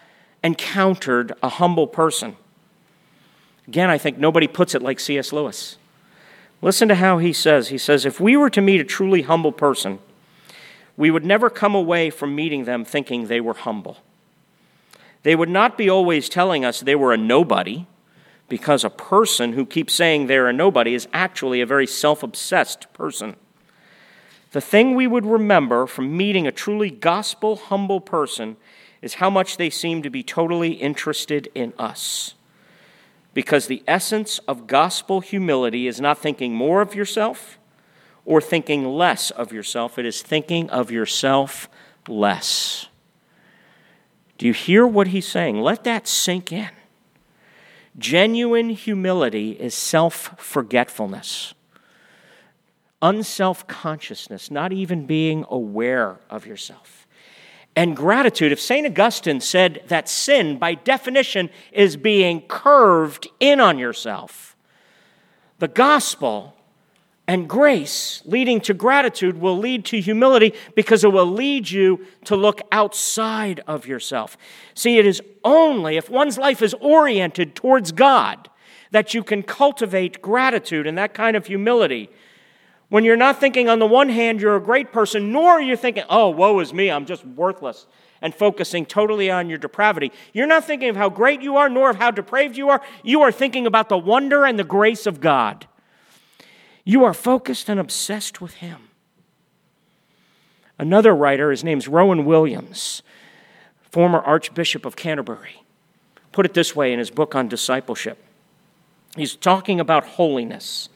encountered 0.44 1.34
a 1.42 1.50
humble 1.50 1.88
person? 1.88 2.36
Again, 3.68 3.90
I 3.90 3.98
think 3.98 4.18
nobody 4.18 4.48
puts 4.48 4.76
it 4.76 4.82
like 4.82 5.00
C.S. 5.00 5.32
Lewis. 5.32 5.78
Listen 6.62 6.90
to 6.90 6.96
how 6.96 7.20
he 7.20 7.32
says. 7.32 7.70
He 7.70 7.78
says, 7.78 8.06
if 8.06 8.20
we 8.20 8.36
were 8.36 8.50
to 8.50 8.62
meet 8.62 8.82
a 8.82 8.84
truly 8.84 9.22
humble 9.22 9.54
person, 9.54 10.00
we 10.98 11.12
would 11.12 11.24
never 11.24 11.50
come 11.50 11.76
away 11.76 12.10
from 12.10 12.36
meeting 12.36 12.66
them 12.66 12.84
thinking 12.84 13.28
they 13.28 13.40
were 13.40 13.54
humble. 13.54 14.00
They 15.24 15.36
would 15.36 15.50
not 15.50 15.78
be 15.78 15.90
always 15.90 16.30
telling 16.30 16.64
us 16.64 16.80
they 16.80 16.96
were 16.96 17.14
a 17.14 17.18
nobody, 17.18 17.86
because 18.50 18.84
a 18.84 18.90
person 18.90 19.54
who 19.54 19.66
keeps 19.66 19.94
saying 19.94 20.28
they're 20.28 20.48
a 20.48 20.54
nobody 20.54 20.94
is 20.96 21.08
actually 21.14 21.62
a 21.62 21.66
very 21.66 21.88
self 21.88 22.24
obsessed 22.24 22.92
person. 22.94 23.36
The 24.52 24.62
thing 24.62 24.96
we 24.96 25.06
would 25.06 25.26
remember 25.26 25.86
from 25.86 26.18
meeting 26.18 26.48
a 26.48 26.52
truly 26.52 26.90
gospel 26.90 27.56
humble 27.56 28.02
person 28.02 28.58
is 29.02 29.16
how 29.16 29.30
much 29.30 29.58
they 29.58 29.70
seem 29.70 30.02
to 30.02 30.10
be 30.10 30.24
totally 30.24 30.72
interested 30.72 31.50
in 31.54 31.74
us. 31.78 32.34
Because 33.36 33.68
the 33.68 33.84
essence 33.88 34.40
of 34.48 34.66
gospel 34.66 35.22
humility 35.22 35.88
is 35.88 36.02
not 36.02 36.18
thinking 36.18 36.56
more 36.56 36.82
of 36.82 36.96
yourself 36.96 37.60
or 38.26 38.42
thinking 38.42 38.86
less 38.86 39.30
of 39.32 39.54
yourself, 39.54 40.00
it 40.00 40.06
is 40.06 40.22
thinking 40.22 40.70
of 40.72 40.90
yourself 40.90 41.70
less. 42.08 42.88
Do 44.40 44.48
you 44.48 44.54
hear 44.54 44.88
what 44.88 45.10
he's 45.10 45.28
saying? 45.28 45.62
Let 45.62 45.84
that 45.84 46.08
sink 46.08 46.52
in. 46.52 46.70
Genuine 47.98 48.70
humility 48.70 49.52
is 49.52 49.76
self 49.76 50.34
forgetfulness, 50.40 51.54
unself 53.02 53.68
consciousness, 53.68 54.50
not 54.50 54.72
even 54.72 55.06
being 55.06 55.46
aware 55.50 56.20
of 56.30 56.48
yourself. 56.48 57.06
And 57.76 57.98
gratitude, 57.98 58.54
if 58.54 58.62
St. 58.62 58.88
Augustine 58.88 59.42
said 59.42 59.84
that 59.88 60.08
sin, 60.08 60.58
by 60.58 60.74
definition, 60.74 61.50
is 61.74 61.98
being 61.98 62.42
curved 62.48 63.28
in 63.42 63.60
on 63.60 63.78
yourself, 63.78 64.56
the 65.60 65.68
gospel 65.68 66.56
and 67.30 67.48
grace 67.48 68.24
leading 68.26 68.60
to 68.60 68.74
gratitude 68.74 69.40
will 69.40 69.56
lead 69.56 69.86
to 69.86 70.02
humility 70.02 70.52
because 70.74 71.04
it 71.04 71.12
will 71.12 71.28
lead 71.28 71.70
you 71.70 72.04
to 72.26 72.36
look 72.36 72.60
outside 72.72 73.62
of 73.68 73.86
yourself. 73.86 74.36
See, 74.74 74.98
it 74.98 75.06
is 75.06 75.22
only 75.44 75.96
if 75.96 76.10
one's 76.10 76.40
life 76.40 76.64
is 76.64 76.74
oriented 76.82 77.54
towards 77.54 77.92
God 77.92 78.50
that 78.90 79.14
you 79.14 79.24
can 79.24 79.44
cultivate 79.44 80.24
gratitude 80.24 80.88
and 80.88 80.98
that 80.98 81.14
kind 81.14 81.38
of 81.38 81.46
humility. 81.46 82.10
When 82.88 83.04
you're 83.04 83.16
not 83.16 83.40
thinking, 83.40 83.70
on 83.70 83.78
the 83.78 83.86
one 83.86 84.10
hand, 84.10 84.42
you're 84.42 84.56
a 84.56 84.60
great 84.60 84.92
person, 84.92 85.32
nor 85.32 85.52
are 85.52 85.62
you 85.62 85.76
thinking, 85.76 86.06
oh, 86.10 86.30
woe 86.30 86.60
is 86.62 86.74
me, 86.74 86.90
I'm 86.90 87.06
just 87.06 87.24
worthless, 87.24 87.86
and 88.24 88.34
focusing 88.34 88.88
totally 88.88 89.30
on 89.30 89.50
your 89.50 89.60
depravity. 89.60 90.12
You're 90.34 90.48
not 90.48 90.66
thinking 90.66 90.90
of 90.90 90.96
how 90.96 91.10
great 91.10 91.44
you 91.44 91.58
are, 91.58 91.70
nor 91.70 91.92
of 91.92 91.98
how 91.98 92.10
depraved 92.10 92.58
you 92.58 92.70
are. 92.70 92.82
You 93.04 93.22
are 93.22 93.32
thinking 93.32 93.68
about 93.68 93.88
the 93.88 94.00
wonder 94.00 94.46
and 94.46 94.58
the 94.58 94.64
grace 94.64 95.06
of 95.06 95.22
God. 95.22 95.68
You 96.84 97.04
are 97.04 97.14
focused 97.14 97.70
and 97.70 97.80
obsessed 97.80 98.42
with 98.42 98.56
Him. 98.56 98.90
Another 100.80 101.14
writer, 101.14 101.52
his 101.52 101.64
name's 101.64 101.90
Rowan 101.90 102.24
Williams, 102.24 103.04
former 103.92 104.20
Archbishop 104.20 104.86
of 104.86 104.96
Canterbury, 104.96 105.64
put 106.32 106.46
it 106.46 106.54
this 106.54 106.74
way 106.74 106.94
in 106.94 107.00
his 107.00 107.12
book 107.12 107.36
on 107.36 107.50
discipleship. 107.50 108.18
He's 109.16 109.36
talking 109.36 109.82
about 109.82 110.06
holiness. 110.06 110.88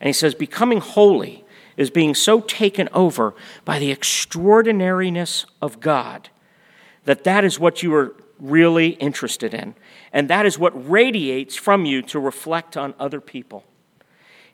And 0.00 0.08
he 0.08 0.12
says, 0.14 0.34
Becoming 0.34 0.80
holy 0.80 1.44
is 1.76 1.90
being 1.90 2.14
so 2.14 2.40
taken 2.40 2.88
over 2.94 3.34
by 3.66 3.78
the 3.78 3.92
extraordinariness 3.92 5.44
of 5.60 5.80
God 5.80 6.30
that 7.04 7.24
that 7.24 7.44
is 7.44 7.60
what 7.60 7.82
you 7.82 7.94
are 7.94 8.14
really 8.40 8.90
interested 8.90 9.52
in. 9.52 9.74
And 10.12 10.28
that 10.30 10.46
is 10.46 10.58
what 10.58 10.90
radiates 10.90 11.56
from 11.56 11.84
you 11.84 12.00
to 12.02 12.18
reflect 12.18 12.76
on 12.76 12.94
other 12.98 13.20
people. 13.20 13.64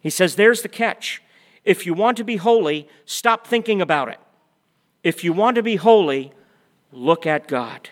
He 0.03 0.11
says, 0.11 0.35
There's 0.35 0.63
the 0.63 0.69
catch. 0.69 1.23
If 1.65 1.87
you 1.87 1.95
want 1.95 2.17
to 2.17 2.25
be 2.25 2.37
holy, 2.37 2.89
stop 3.07 3.47
thinking 3.47 3.81
about 3.81 4.09
it. 4.09 4.19
If 5.05 5.23
you 5.23 5.33
want 5.33 5.55
to 5.55 5.63
be 5.63 5.77
holy, 5.77 6.33
look 6.91 7.25
at 7.25 7.47
God. 7.47 7.91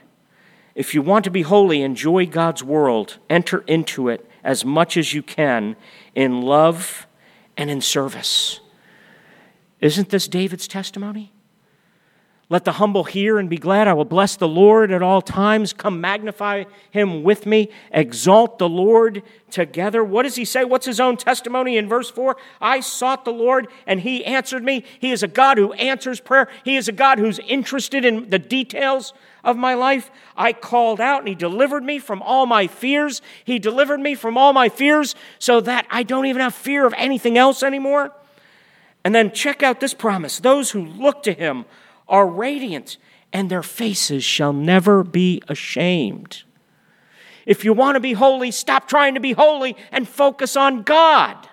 If 0.75 0.95
you 0.95 1.03
want 1.03 1.25
to 1.25 1.31
be 1.31 1.43
holy, 1.43 1.83
enjoy 1.83 2.27
God's 2.27 2.63
world, 2.63 3.19
enter 3.29 3.61
into 3.67 4.09
it 4.09 4.29
as 4.43 4.65
much 4.65 4.97
as 4.97 5.15
you 5.15 5.23
can 5.23 5.77
in 6.15 6.43
love 6.43 7.07
and 7.57 7.71
in 7.71 7.81
service. 7.81 8.61
Isn't 9.81 10.11
this 10.11 10.29
David's 10.29 10.69
testimony? 10.69 11.33
Let 12.51 12.65
the 12.65 12.73
humble 12.73 13.05
hear 13.05 13.39
and 13.39 13.49
be 13.49 13.59
glad. 13.59 13.87
I 13.87 13.93
will 13.93 14.05
bless 14.05 14.35
the 14.35 14.49
Lord 14.49 14.91
at 14.91 15.03
all 15.03 15.23
times. 15.23 15.73
Come 15.73 16.01
magnify 16.01 16.65
him 16.91 17.23
with 17.23 17.47
me. 17.47 17.71
Exalt 17.93 18.59
the 18.59 18.69
Lord 18.69 19.23
together. 19.53 20.03
What 20.03 20.25
does 20.25 20.35
he 20.35 20.45
say? 20.45 20.65
What's 20.65 20.85
his 20.85 20.99
own 20.99 21.17
testimony 21.17 21.77
in 21.77 21.89
verse 21.89 22.11
4? 22.11 22.37
I 22.61 22.81
sought 22.81 23.25
the 23.25 23.33
Lord 23.33 23.69
and 23.87 24.01
he 24.01 24.25
answered 24.25 24.65
me. 24.65 24.85
He 24.99 25.13
is 25.13 25.23
a 25.23 25.29
God 25.29 25.59
who 25.59 25.73
answers 25.75 26.19
prayer. 26.19 26.49
He 26.65 26.77
is 26.77 26.89
a 26.89 26.93
God 26.93 27.21
who's 27.21 27.39
interested 27.39 28.05
in 28.05 28.31
the 28.31 28.39
details 28.41 29.13
of 29.45 29.57
my 29.57 29.75
life. 29.75 30.11
I 30.37 30.53
called 30.53 31.01
out 31.01 31.21
and 31.21 31.29
he 31.29 31.37
delivered 31.37 31.85
me 31.85 32.01
from 32.01 32.21
all 32.21 32.47
my 32.47 32.67
fears. 32.67 33.23
He 33.45 33.61
delivered 33.61 34.01
me 34.01 34.17
from 34.17 34.37
all 34.37 34.53
my 34.53 34.69
fears 34.69 35.15
so 35.39 35.61
that 35.61 35.87
I 35.89 36.03
don't 36.03 36.27
even 36.27 36.43
have 36.43 36.57
fear 36.57 36.85
of 36.85 36.95
anything 36.97 37.39
else 37.39 37.63
anymore. 37.63 38.11
And 39.05 39.15
then 39.15 39.31
check 39.31 39.63
out 39.63 39.79
this 39.79 39.95
promise 39.95 40.41
those 40.41 40.73
who 40.73 40.85
look 40.85 41.23
to 41.23 41.33
him 41.33 41.65
are 42.11 42.27
radiant, 42.27 42.99
and 43.33 43.49
their 43.49 43.63
faces 43.63 44.25
shall 44.25 44.53
never 44.53 45.03
be 45.03 45.43
ashamed. 45.49 46.43
If 47.47 47.65
you 47.65 47.73
want 47.73 47.97
to 47.97 48.01
be 48.01 48.13
holy, 48.13 48.51
stop 48.51 48.89
trying 48.89 49.15
to 49.15 49.21
be 49.21 49.33
holy 49.33 49.77
and 49.91 50.07
focus 50.07 50.57
on 50.57 50.83
God. 50.83 51.49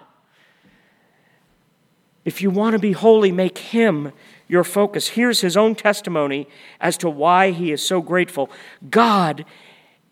If 2.25 2.41
you 2.41 2.49
want 2.49 2.73
to 2.73 2.79
be 2.79 2.91
holy, 2.91 3.31
make 3.31 3.57
Him 3.57 4.11
your 4.47 4.63
focus. 4.63 5.09
Here's 5.09 5.41
His 5.41 5.55
own 5.55 5.75
testimony 5.75 6.47
as 6.81 6.97
to 6.97 7.09
why 7.09 7.51
He 7.51 7.71
is 7.71 7.81
so 7.81 8.01
grateful 8.01 8.49
God 8.89 9.45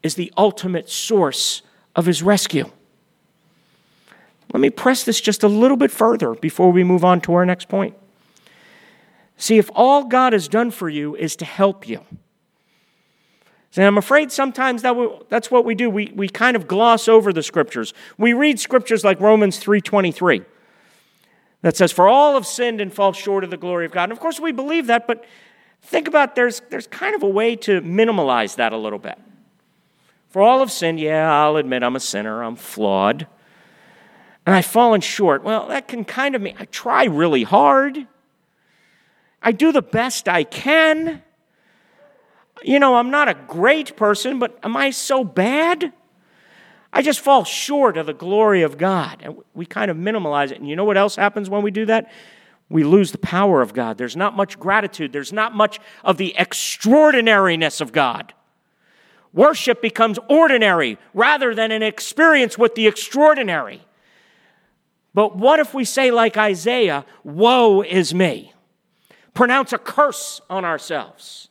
is 0.02 0.16
the 0.16 0.32
ultimate 0.38 0.90
source 0.90 1.62
of 1.96 2.06
His 2.06 2.24
rescue. 2.24 2.72
Let 4.54 4.62
me 4.62 4.70
press 4.70 5.04
this 5.04 5.20
just 5.20 5.44
a 5.44 5.50
little 5.50 5.76
bit 5.76 5.92
further 5.92 6.34
before 6.36 6.72
we 6.72 6.84
move 6.84 7.04
on 7.04 7.20
to 7.22 7.34
our 7.34 7.46
next 7.46 7.68
point. 7.68 7.96
See, 9.38 9.58
if 9.58 9.70
all 9.76 10.06
God 10.06 10.34
has 10.34 10.48
done 10.48 10.72
for 10.72 10.90
you 10.90 11.16
is 11.16 11.36
to 11.38 11.46
help 11.46 11.88
you, 11.88 12.02
and 13.78 13.86
I'm 13.86 13.98
afraid 13.98 14.32
sometimes 14.32 14.84
that 14.84 14.96
we, 14.96 15.10
that's 15.30 15.52
what 15.52 15.66
we 15.66 15.76
do. 15.76 15.90
We, 15.90 16.12
we 16.16 16.30
kind 16.30 16.56
of 16.56 16.68
gloss 16.68 17.08
over 17.08 17.34
the 17.34 17.44
scriptures. 17.44 17.94
We 18.18 18.34
read 18.34 18.60
scriptures 18.60 19.04
like 19.04 19.20
Romans 19.20 19.62
3.23 19.62 20.46
that 21.62 21.76
says, 21.76 21.92
For 21.92 22.08
all 22.08 22.36
have 22.36 22.46
sinned 22.46 22.80
and 22.80 22.94
fall 22.94 23.12
short 23.12 23.44
of 23.44 23.50
the 23.50 23.58
glory 23.58 23.86
of 23.86 23.92
God. 23.92 24.04
And 24.04 24.12
of 24.14 24.20
course 24.20 24.40
we 24.40 24.52
believe 24.52 24.88
that, 24.88 25.08
but 25.08 25.26
think 25.82 26.08
about 26.08 26.36
there's, 26.36 26.62
there's 26.70 26.88
kind 26.88 27.16
of 27.16 27.24
a 27.24 27.28
way 27.28 27.56
to 27.58 27.82
minimalize 27.82 28.56
that 28.56 28.72
a 28.72 28.78
little 28.78 29.00
bit. 29.00 29.18
For 30.30 30.42
all 30.42 30.60
have 30.60 30.72
sinned, 30.72 31.00
yeah, 31.00 31.32
I'll 31.32 31.58
admit 31.58 31.84
I'm 31.84 31.96
a 31.96 32.02
sinner, 32.02 32.44
I'm 32.44 32.56
flawed, 32.56 33.28
and 34.46 34.56
I've 34.56 34.66
fallen 34.66 35.02
short. 35.02 35.44
Well, 35.44 35.68
that 35.68 35.88
can 35.88 36.06
kind 36.06 36.36
of 36.36 36.42
mean 36.42 36.56
I 36.60 36.66
try 36.66 37.06
really 37.06 37.44
hard. 37.44 38.08
I 39.46 39.52
do 39.52 39.72
the 39.72 39.84
best 39.84 40.28
I 40.28 40.44
can. 40.44 41.22
You 42.64 42.80
know, 42.80 42.96
I'm 42.96 43.12
not 43.12 43.30
a 43.30 43.36
great 43.36 43.96
person, 43.96 44.40
but 44.40 44.58
am 44.64 44.76
I 44.76 44.90
so 44.90 45.24
bad? 45.24 45.94
I 46.92 47.04
just 47.04 47.20
fall 47.20 47.44
short 47.44 47.96
of 47.96 48.08
the 48.08 48.14
glory 48.14 48.64
of 48.64 48.80
God. 48.80 49.22
And 49.22 49.36
we 49.54 49.68
kind 49.68 49.92
of 49.92 49.98
minimalize 49.98 50.52
it. 50.52 50.58
And 50.58 50.68
you 50.68 50.76
know 50.76 50.84
what 50.84 50.98
else 50.98 51.16
happens 51.16 51.48
when 51.48 51.62
we 51.62 51.70
do 51.70 51.86
that? 51.86 52.12
We 52.70 52.84
lose 52.84 53.12
the 53.12 53.20
power 53.20 53.62
of 53.62 53.76
God. 53.76 54.00
There's 54.00 54.16
not 54.16 54.36
much 54.36 54.60
gratitude, 54.60 55.14
there's 55.14 55.32
not 55.32 55.54
much 55.54 55.80
of 56.04 56.18
the 56.18 56.36
extraordinariness 56.40 57.82
of 57.82 57.92
God. 57.92 58.34
Worship 59.32 59.80
becomes 59.80 60.18
ordinary 60.28 60.98
rather 61.14 61.54
than 61.54 61.70
an 61.72 61.84
experience 61.84 62.58
with 62.58 62.74
the 62.74 62.88
extraordinary. 62.88 63.86
But 65.14 65.38
what 65.38 65.60
if 65.60 65.74
we 65.76 65.86
say, 65.86 66.10
like 66.10 66.36
Isaiah, 66.36 67.06
Woe 67.24 67.84
is 67.84 68.12
me? 68.12 68.55
Pronounce 69.36 69.72
a 69.72 69.78
curse 69.78 70.42
on 70.50 70.66
ourselves. 70.66 71.50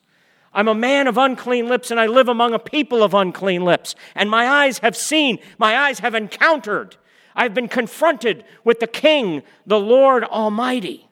I'm 0.52 0.66
a 0.66 0.74
man 0.74 1.06
of 1.06 1.18
unclean 1.18 1.68
lips, 1.68 1.90
and 1.92 2.00
I 2.00 2.06
live 2.06 2.28
among 2.28 2.54
a 2.54 2.58
people 2.58 3.02
of 3.02 3.14
unclean 3.14 3.64
lips. 3.64 3.94
And 4.14 4.28
my 4.28 4.48
eyes 4.48 4.78
have 4.78 4.96
seen, 4.96 5.38
my 5.58 5.76
eyes 5.76 6.00
have 6.00 6.14
encountered. 6.14 6.96
I've 7.36 7.54
been 7.54 7.68
confronted 7.68 8.44
with 8.64 8.80
the 8.80 8.86
King, 8.86 9.42
the 9.66 9.78
Lord 9.78 10.24
Almighty. 10.24 11.08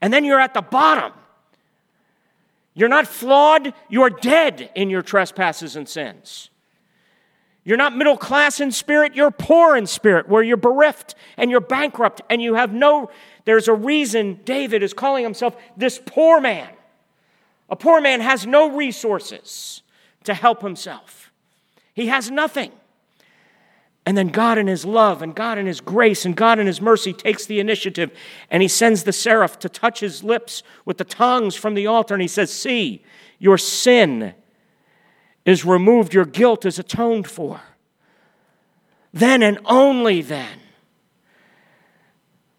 And 0.00 0.12
then 0.12 0.24
you're 0.24 0.40
at 0.40 0.54
the 0.54 0.62
bottom. 0.62 1.12
You're 2.74 2.90
not 2.90 3.06
flawed, 3.06 3.72
you're 3.88 4.10
dead 4.10 4.70
in 4.74 4.90
your 4.90 5.00
trespasses 5.00 5.76
and 5.76 5.88
sins. 5.88 6.50
You're 7.64 7.78
not 7.78 7.96
middle 7.96 8.18
class 8.18 8.60
in 8.60 8.70
spirit, 8.70 9.16
you're 9.16 9.30
poor 9.30 9.76
in 9.76 9.86
spirit, 9.86 10.28
where 10.28 10.42
you're 10.42 10.58
bereft 10.58 11.14
and 11.38 11.50
you're 11.50 11.60
bankrupt 11.60 12.20
and 12.28 12.40
you 12.40 12.54
have 12.54 12.72
no 12.72 13.10
there's 13.46 13.68
a 13.68 13.74
reason 13.74 14.40
David 14.44 14.82
is 14.82 14.92
calling 14.92 15.24
himself 15.24 15.56
this 15.76 16.00
poor 16.04 16.40
man. 16.40 16.68
A 17.70 17.76
poor 17.76 18.00
man 18.00 18.20
has 18.20 18.46
no 18.46 18.76
resources 18.76 19.82
to 20.24 20.34
help 20.34 20.60
himself, 20.60 21.32
he 21.94 22.08
has 22.08 22.30
nothing. 22.30 22.72
And 24.06 24.16
then 24.16 24.28
God, 24.28 24.56
in 24.56 24.68
His 24.68 24.84
love 24.84 25.20
and 25.20 25.34
God, 25.34 25.58
in 25.58 25.66
His 25.66 25.80
grace 25.80 26.24
and 26.24 26.36
God, 26.36 26.60
in 26.60 26.68
His 26.68 26.80
mercy, 26.80 27.12
takes 27.12 27.44
the 27.44 27.58
initiative 27.58 28.16
and 28.52 28.62
He 28.62 28.68
sends 28.68 29.02
the 29.02 29.12
seraph 29.12 29.58
to 29.58 29.68
touch 29.68 29.98
his 29.98 30.22
lips 30.22 30.62
with 30.84 30.98
the 30.98 31.04
tongues 31.04 31.56
from 31.56 31.74
the 31.74 31.88
altar. 31.88 32.14
And 32.14 32.22
He 32.22 32.28
says, 32.28 32.52
See, 32.52 33.02
your 33.40 33.58
sin 33.58 34.34
is 35.44 35.64
removed, 35.64 36.14
your 36.14 36.24
guilt 36.24 36.64
is 36.64 36.78
atoned 36.78 37.26
for. 37.26 37.60
Then 39.12 39.42
and 39.42 39.58
only 39.64 40.22
then 40.22 40.60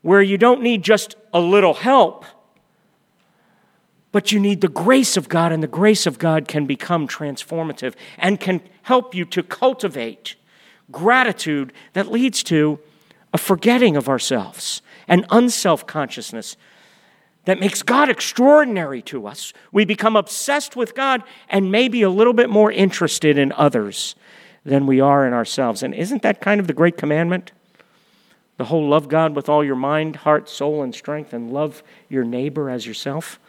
where 0.07 0.21
you 0.21 0.37
don't 0.37 0.61
need 0.61 0.83
just 0.83 1.17
a 1.33 1.39
little 1.41 1.73
help, 1.73 2.23
but 4.13 4.31
you 4.31 4.39
need 4.39 4.61
the 4.61 4.69
grace 4.69 5.17
of 5.17 5.27
God, 5.27 5.51
and 5.51 5.61
the 5.61 5.67
grace 5.67 6.05
of 6.05 6.17
God 6.17 6.47
can 6.47 6.65
become 6.65 7.09
transformative 7.09 7.93
and 8.17 8.39
can 8.39 8.61
help 8.83 9.13
you 9.13 9.25
to 9.25 9.43
cultivate 9.43 10.37
gratitude 10.89 11.73
that 11.91 12.09
leads 12.09 12.41
to 12.41 12.79
a 13.33 13.37
forgetting 13.37 13.97
of 13.97 14.07
ourselves, 14.07 14.81
an 15.09 15.25
unself 15.29 15.85
consciousness 15.85 16.55
that 17.43 17.59
makes 17.59 17.83
God 17.83 18.09
extraordinary 18.09 19.01
to 19.01 19.27
us. 19.27 19.51
We 19.73 19.83
become 19.83 20.15
obsessed 20.15 20.77
with 20.77 20.95
God 20.95 21.21
and 21.49 21.69
maybe 21.69 22.01
a 22.01 22.09
little 22.09 22.31
bit 22.31 22.49
more 22.49 22.71
interested 22.71 23.37
in 23.37 23.51
others 23.51 24.15
than 24.63 24.87
we 24.87 25.01
are 25.01 25.27
in 25.27 25.33
ourselves. 25.33 25.83
And 25.83 25.93
isn't 25.93 26.21
that 26.21 26.39
kind 26.39 26.61
of 26.61 26.67
the 26.67 26.73
great 26.73 26.95
commandment? 26.95 27.51
The 28.57 28.65
whole 28.65 28.89
love 28.89 29.07
God 29.07 29.35
with 29.35 29.49
all 29.49 29.63
your 29.63 29.75
mind, 29.75 30.17
heart, 30.17 30.49
soul, 30.49 30.81
and 30.81 30.93
strength, 30.93 31.31
and 31.31 31.53
love 31.53 31.83
your 32.09 32.23
neighbor 32.23 32.69
as 32.69 32.85
yourself. 32.85 33.39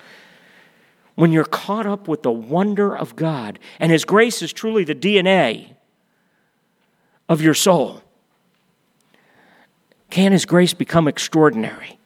When 1.14 1.32
you're 1.32 1.44
caught 1.44 1.86
up 1.86 2.06
with 2.06 2.22
the 2.22 2.30
wonder 2.30 2.96
of 2.96 3.16
God, 3.16 3.58
and 3.80 3.90
His 3.90 4.04
grace 4.04 4.42
is 4.42 4.52
truly 4.52 4.84
the 4.84 4.94
DNA 4.94 5.74
of 7.28 7.40
your 7.40 7.54
soul, 7.54 8.02
can 10.10 10.32
His 10.32 10.44
grace 10.44 10.74
become 10.74 11.08
extraordinary? 11.08 11.98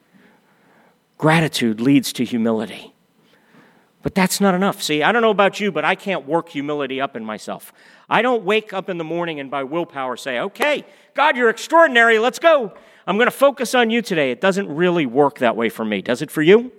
Gratitude 1.17 1.79
leads 1.79 2.11
to 2.13 2.25
humility. 2.25 2.93
But 4.01 4.15
that's 4.15 4.41
not 4.41 4.53
enough. 4.53 4.83
See, 4.83 5.01
I 5.01 5.11
don't 5.13 5.21
know 5.21 5.29
about 5.29 5.59
you, 5.61 5.71
but 5.71 5.85
I 5.85 5.95
can't 5.95 6.27
work 6.27 6.49
humility 6.49 6.99
up 6.99 7.15
in 7.15 7.23
myself. 7.23 7.71
I 8.09 8.21
don't 8.21 8.43
wake 8.43 8.73
up 8.73 8.89
in 8.89 8.97
the 8.97 9.05
morning 9.05 9.39
and 9.39 9.49
by 9.49 9.63
willpower 9.63 10.17
say, 10.17 10.39
okay, 10.39 10.85
God, 11.13 11.37
you're 11.37 11.49
extraordinary, 11.49 12.19
let's 12.19 12.39
go. 12.39 12.73
I'm 13.05 13.17
going 13.17 13.27
to 13.27 13.31
focus 13.31 13.75
on 13.75 13.89
you 13.89 14.01
today. 14.01 14.31
It 14.31 14.39
doesn't 14.39 14.73
really 14.73 15.05
work 15.05 15.39
that 15.39 15.55
way 15.55 15.69
for 15.69 15.83
me. 15.83 16.01
Does 16.01 16.21
it 16.21 16.31
for 16.31 16.41
you? 16.41 16.71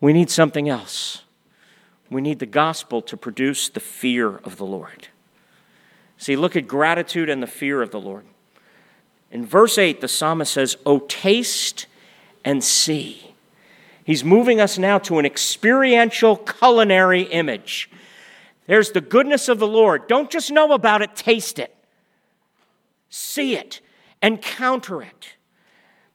We 0.00 0.12
need 0.12 0.30
something 0.30 0.68
else. 0.68 1.22
We 2.10 2.20
need 2.20 2.38
the 2.38 2.46
gospel 2.46 3.00
to 3.02 3.16
produce 3.16 3.70
the 3.70 3.80
fear 3.80 4.36
of 4.36 4.56
the 4.56 4.66
Lord. 4.66 5.08
See, 6.18 6.36
look 6.36 6.56
at 6.56 6.68
gratitude 6.68 7.30
and 7.30 7.42
the 7.42 7.46
fear 7.46 7.80
of 7.80 7.90
the 7.90 8.00
Lord. 8.00 8.24
In 9.30 9.46
verse 9.46 9.78
8, 9.78 10.00
the 10.00 10.08
psalmist 10.08 10.52
says, 10.52 10.76
Oh, 10.84 11.00
taste 11.00 11.86
and 12.44 12.62
see. 12.62 13.34
He's 14.04 14.22
moving 14.22 14.60
us 14.60 14.76
now 14.76 14.98
to 14.98 15.18
an 15.18 15.24
experiential 15.24 16.36
culinary 16.36 17.22
image. 17.22 17.90
There's 18.66 18.90
the 18.90 19.00
goodness 19.00 19.48
of 19.48 19.58
the 19.58 19.66
Lord. 19.66 20.06
Don't 20.06 20.30
just 20.30 20.50
know 20.50 20.72
about 20.72 21.00
it, 21.00 21.16
taste 21.16 21.58
it. 21.58 21.74
See 23.08 23.56
it 23.56 23.80
and 24.24 24.40
counter 24.40 25.02
it. 25.02 25.34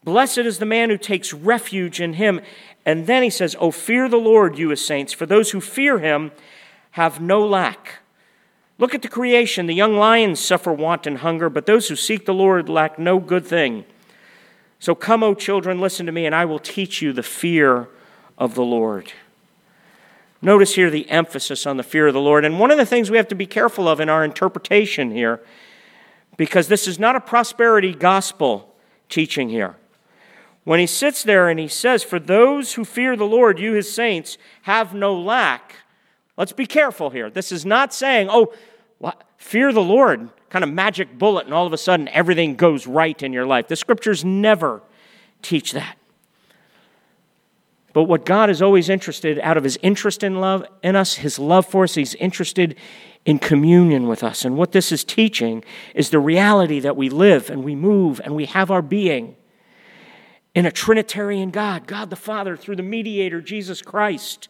Blessed 0.04 0.40
is 0.40 0.58
the 0.58 0.66
man 0.66 0.90
who 0.90 0.98
takes 0.98 1.32
refuge 1.32 2.02
in 2.02 2.14
him. 2.14 2.42
And 2.84 3.06
then 3.06 3.22
he 3.22 3.30
says, 3.30 3.56
Oh, 3.60 3.70
fear 3.70 4.10
the 4.10 4.18
Lord, 4.18 4.58
you 4.58 4.72
as 4.72 4.84
saints, 4.84 5.14
for 5.14 5.28
those 5.28 5.52
who 5.52 5.62
fear 5.62 6.00
him 6.00 6.32
have 6.92 7.22
no 7.22 7.46
lack. 7.46 8.00
Look 8.80 8.96
at 8.96 9.04
the 9.04 9.08
creation. 9.08 9.68
The 9.68 9.76
young 9.76 9.96
lions 9.96 10.40
suffer 10.40 10.74
want 10.74 11.06
and 11.06 11.20
hunger, 11.20 11.52
but 11.52 11.68
those 11.68 11.88
who 11.88 11.96
seek 11.96 12.26
the 12.26 12.34
Lord 12.34 12.68
lack 12.68 12.98
no 12.98 13.20
good 13.20 13.46
thing. 13.46 13.86
So 14.80 14.96
come, 14.96 15.22
O 15.22 15.36
children, 15.36 15.80
listen 15.80 16.08
to 16.08 16.12
me, 16.12 16.26
and 16.26 16.34
I 16.34 16.46
will 16.46 16.58
teach 16.58 17.04
you 17.04 17.14
the 17.14 17.22
fear 17.22 17.90
of 18.40 18.56
the 18.56 18.64
Lord. 18.64 19.14
Notice 20.42 20.74
here 20.74 20.90
the 20.90 21.08
emphasis 21.12 21.68
on 21.68 21.78
the 21.78 21.84
fear 21.84 22.08
of 22.08 22.16
the 22.16 22.20
Lord. 22.20 22.44
And 22.44 22.60
one 22.60 22.72
of 22.72 22.78
the 22.78 22.88
things 22.88 23.12
we 23.12 23.18
have 23.18 23.28
to 23.28 23.36
be 23.36 23.46
careful 23.46 23.88
of 23.88 24.00
in 24.00 24.10
our 24.10 24.24
interpretation 24.24 25.12
here 25.12 25.42
because 26.40 26.70
this 26.70 26.88
is 26.88 26.98
not 26.98 27.18
a 27.18 27.20
prosperity 27.20 27.94
gospel 27.94 28.74
teaching 29.10 29.50
here. 29.50 29.76
When 30.64 30.80
he 30.80 30.88
sits 30.88 31.22
there 31.22 31.50
and 31.50 31.60
he 31.60 31.68
says, 31.68 32.02
For 32.02 32.18
those 32.18 32.76
who 32.76 32.86
fear 32.86 33.18
the 33.18 33.26
Lord, 33.26 33.60
you 33.60 33.74
his 33.74 33.92
saints, 33.92 34.38
have 34.62 34.94
no 34.94 35.20
lack. 35.20 35.76
Let's 36.38 36.54
be 36.54 36.66
careful 36.66 37.10
here. 37.10 37.30
This 37.30 37.52
is 37.52 37.66
not 37.66 37.94
saying, 37.94 38.30
oh, 38.32 38.54
fear 39.36 39.74
the 39.74 39.82
Lord, 39.82 40.30
kind 40.50 40.64
of 40.64 40.72
magic 40.72 41.18
bullet, 41.18 41.44
and 41.44 41.54
all 41.54 41.68
of 41.68 41.74
a 41.74 41.78
sudden 41.78 42.08
everything 42.08 42.56
goes 42.56 42.88
right 42.88 43.22
in 43.22 43.34
your 43.34 43.46
life. 43.46 43.68
The 43.68 43.76
scriptures 43.76 44.24
never 44.24 44.82
teach 45.42 45.74
that. 45.74 45.98
But 47.92 48.04
what 48.04 48.26
God 48.26 48.50
is 48.50 48.62
always 48.62 48.88
interested, 48.88 49.40
out 49.40 49.58
of 49.58 49.66
his 49.66 49.78
interest 49.82 50.24
in 50.24 50.40
love 50.40 50.66
in 50.84 50.96
us, 50.96 51.16
his 51.16 51.38
love 51.38 51.66
for 51.66 51.84
us, 51.84 51.96
he's 51.96 52.16
interested 52.16 52.78
in 53.30 53.38
communion 53.38 54.08
with 54.08 54.24
us. 54.24 54.44
And 54.44 54.58
what 54.58 54.72
this 54.72 54.92
is 54.92 55.04
teaching 55.04 55.64
is 55.94 56.10
the 56.10 56.18
reality 56.18 56.80
that 56.80 56.98
we 56.98 57.10
live 57.10 57.52
and 57.52 57.64
we 57.64 57.76
move 57.76 58.20
and 58.24 58.36
we 58.36 58.48
have 58.48 58.72
our 58.72 58.82
being 58.82 59.36
in 60.56 60.66
a 60.66 60.72
Trinitarian 60.72 61.52
God, 61.52 61.86
God 61.86 62.10
the 62.10 62.16
Father, 62.16 62.58
through 62.58 62.78
the 62.78 62.82
mediator, 62.82 63.40
Jesus 63.40 63.84
Christ, 63.84 64.50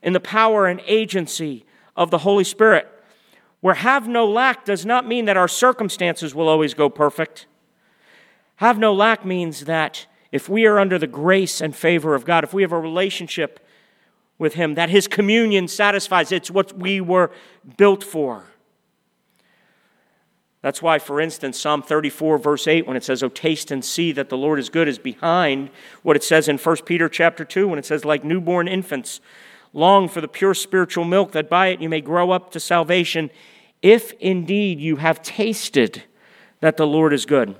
in 0.00 0.12
the 0.12 0.20
power 0.20 0.68
and 0.68 0.80
agency 0.86 1.66
of 1.96 2.12
the 2.12 2.18
Holy 2.18 2.44
Spirit. 2.44 2.86
Where 3.60 3.74
have 3.74 4.06
no 4.06 4.24
lack 4.30 4.64
does 4.64 4.86
not 4.86 5.08
mean 5.08 5.24
that 5.24 5.36
our 5.36 5.48
circumstances 5.48 6.36
will 6.36 6.46
always 6.46 6.72
go 6.72 6.88
perfect. 6.88 7.48
Have 8.56 8.78
no 8.78 8.94
lack 8.94 9.24
means 9.24 9.64
that 9.64 10.06
if 10.30 10.48
we 10.48 10.66
are 10.66 10.78
under 10.78 11.00
the 11.00 11.08
grace 11.08 11.60
and 11.60 11.74
favor 11.74 12.14
of 12.14 12.24
God, 12.24 12.44
if 12.44 12.54
we 12.54 12.62
have 12.62 12.70
a 12.70 12.78
relationship 12.78 13.63
with 14.38 14.54
Him, 14.54 14.74
that 14.74 14.90
His 14.90 15.08
communion 15.08 15.68
satisfies. 15.68 16.32
It's 16.32 16.50
what 16.50 16.76
we 16.76 17.00
were 17.00 17.30
built 17.76 18.02
for. 18.02 18.44
That's 20.64 20.80
why, 20.80 20.98
for 20.98 21.20
instance, 21.20 21.60
Psalm 21.60 21.82
34, 21.82 22.38
verse 22.38 22.66
8, 22.66 22.86
when 22.86 22.96
it 22.96 23.04
says, 23.04 23.22
Oh, 23.22 23.28
taste 23.28 23.70
and 23.70 23.84
see 23.84 24.12
that 24.12 24.30
the 24.30 24.38
Lord 24.38 24.58
is 24.58 24.70
good, 24.70 24.88
is 24.88 24.98
behind 24.98 25.68
what 26.02 26.16
it 26.16 26.24
says 26.24 26.48
in 26.48 26.56
1 26.56 26.76
Peter 26.86 27.06
chapter 27.06 27.44
2, 27.44 27.68
when 27.68 27.78
it 27.78 27.84
says, 27.84 28.06
Like 28.06 28.24
newborn 28.24 28.66
infants, 28.66 29.20
long 29.74 30.08
for 30.08 30.22
the 30.22 30.28
pure 30.28 30.54
spiritual 30.54 31.04
milk, 31.04 31.32
that 31.32 31.50
by 31.50 31.66
it 31.66 31.82
you 31.82 31.90
may 31.90 32.00
grow 32.00 32.30
up 32.30 32.50
to 32.52 32.60
salvation, 32.60 33.28
if 33.82 34.12
indeed 34.20 34.80
you 34.80 34.96
have 34.96 35.20
tasted 35.20 36.04
that 36.60 36.78
the 36.78 36.86
Lord 36.86 37.12
is 37.12 37.26
good. 37.26 37.56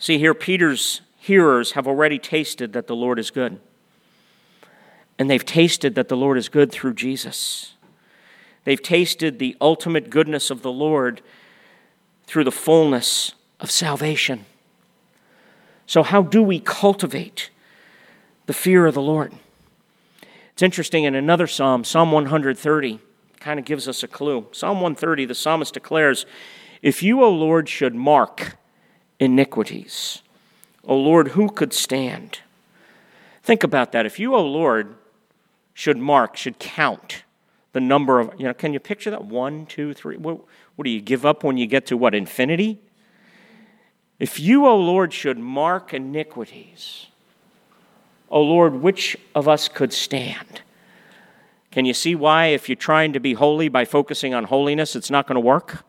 See, 0.00 0.18
here, 0.18 0.34
Peter's 0.34 1.00
hearers 1.16 1.72
have 1.72 1.86
already 1.86 2.18
tasted 2.18 2.72
that 2.72 2.88
the 2.88 2.96
Lord 2.96 3.20
is 3.20 3.30
good. 3.30 3.60
And 5.20 5.28
they've 5.28 5.44
tasted 5.44 5.96
that 5.96 6.08
the 6.08 6.16
Lord 6.16 6.38
is 6.38 6.48
good 6.48 6.72
through 6.72 6.94
Jesus. 6.94 7.74
They've 8.64 8.82
tasted 8.82 9.38
the 9.38 9.54
ultimate 9.60 10.08
goodness 10.08 10.50
of 10.50 10.62
the 10.62 10.72
Lord 10.72 11.20
through 12.24 12.44
the 12.44 12.50
fullness 12.50 13.34
of 13.60 13.70
salvation. 13.70 14.46
So, 15.86 16.02
how 16.02 16.22
do 16.22 16.42
we 16.42 16.58
cultivate 16.58 17.50
the 18.46 18.54
fear 18.54 18.86
of 18.86 18.94
the 18.94 19.02
Lord? 19.02 19.34
It's 20.54 20.62
interesting 20.62 21.04
in 21.04 21.14
another 21.14 21.46
psalm, 21.46 21.84
Psalm 21.84 22.12
130, 22.12 22.98
kind 23.40 23.58
of 23.58 23.66
gives 23.66 23.86
us 23.88 24.02
a 24.02 24.08
clue. 24.08 24.46
Psalm 24.52 24.76
130, 24.76 25.26
the 25.26 25.34
psalmist 25.34 25.74
declares, 25.74 26.24
If 26.80 27.02
you, 27.02 27.22
O 27.22 27.30
Lord, 27.30 27.68
should 27.68 27.94
mark 27.94 28.56
iniquities. 29.18 30.22
O 30.82 30.96
Lord, 30.96 31.28
who 31.28 31.50
could 31.50 31.74
stand? 31.74 32.38
Think 33.42 33.62
about 33.62 33.92
that. 33.92 34.06
If 34.06 34.18
you, 34.18 34.34
O 34.34 34.42
Lord, 34.42 34.94
should 35.80 35.96
mark, 35.96 36.36
should 36.36 36.58
count 36.58 37.22
the 37.72 37.80
number 37.80 38.20
of, 38.20 38.38
you 38.38 38.44
know, 38.44 38.52
can 38.52 38.74
you 38.74 38.78
picture 38.78 39.10
that? 39.10 39.24
One, 39.24 39.64
two, 39.64 39.94
three. 39.94 40.18
What, 40.18 40.40
what 40.76 40.84
do 40.84 40.90
you 40.90 41.00
give 41.00 41.24
up 41.24 41.42
when 41.42 41.56
you 41.56 41.66
get 41.66 41.86
to 41.86 41.96
what, 41.96 42.14
infinity? 42.14 42.82
If 44.18 44.38
you, 44.38 44.66
O 44.66 44.76
Lord, 44.76 45.14
should 45.14 45.38
mark 45.38 45.94
iniquities, 45.94 47.06
O 48.28 48.42
Lord, 48.42 48.74
which 48.74 49.16
of 49.34 49.48
us 49.48 49.68
could 49.68 49.94
stand? 49.94 50.60
Can 51.70 51.86
you 51.86 51.94
see 51.94 52.14
why, 52.14 52.48
if 52.48 52.68
you're 52.68 52.76
trying 52.76 53.14
to 53.14 53.20
be 53.20 53.32
holy 53.32 53.70
by 53.70 53.86
focusing 53.86 54.34
on 54.34 54.44
holiness, 54.44 54.94
it's 54.94 55.10
not 55.10 55.26
going 55.26 55.36
to 55.36 55.40
work? 55.40 55.82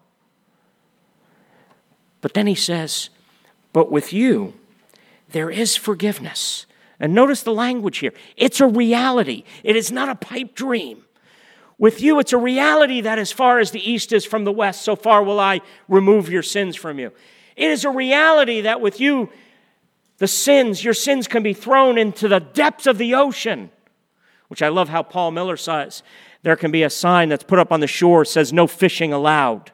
But 2.21 2.34
then 2.34 2.47
he 2.47 2.56
says, 2.56 3.10
but 3.73 3.91
with 3.91 4.13
you, 4.13 4.54
there 5.32 5.49
is 5.49 5.75
forgiveness. 5.75 6.65
And 7.02 7.16
notice 7.16 7.42
the 7.42 7.52
language 7.52 7.98
here 7.98 8.14
it's 8.38 8.62
a 8.62 8.68
reality, 8.68 9.44
it 9.64 9.76
is 9.76 9.92
not 9.92 10.08
a 10.08 10.16
pipe 10.16 10.56
dream. 10.56 11.04
With 11.78 12.00
you, 12.00 12.20
it's 12.20 12.32
a 12.32 12.38
reality 12.38 13.02
that 13.02 13.18
as 13.18 13.32
far 13.32 13.58
as 13.58 13.72
the 13.72 13.92
east 13.92 14.14
is 14.14 14.24
from 14.24 14.44
the 14.44 14.52
west, 14.52 14.84
so 14.84 14.96
far 14.96 15.24
will 15.24 15.40
I 15.40 15.62
remove 15.90 16.30
your 16.30 16.44
sins 16.44 16.76
from 16.76 17.00
you. 17.00 17.12
It 17.56 17.72
is 17.72 17.84
a 17.84 17.90
reality 17.90 18.62
that 18.62 18.82
with 18.82 19.00
you, 19.00 19.30
the 20.20 20.28
sins, 20.28 20.84
your 20.84 20.94
sins 20.94 21.28
can 21.28 21.42
be 21.42 21.54
thrown 21.54 21.98
into 21.98 22.28
the 22.28 22.40
depths 22.40 22.86
of 22.86 23.00
the 23.00 23.16
ocean, 23.16 23.72
which 24.48 24.62
I 24.62 24.68
love 24.68 24.90
how 24.90 25.02
Paul 25.02 25.32
Miller 25.32 25.58
says. 25.58 26.04
There 26.44 26.56
can 26.56 26.70
be 26.70 26.84
a 26.84 26.90
sign 26.92 27.30
that's 27.30 27.44
put 27.44 27.58
up 27.58 27.72
on 27.72 27.80
the 27.80 27.88
shore 27.88 28.26
says 28.26 28.54
no 28.54 28.68
fishing 28.68 29.12
allowed. 29.12 29.72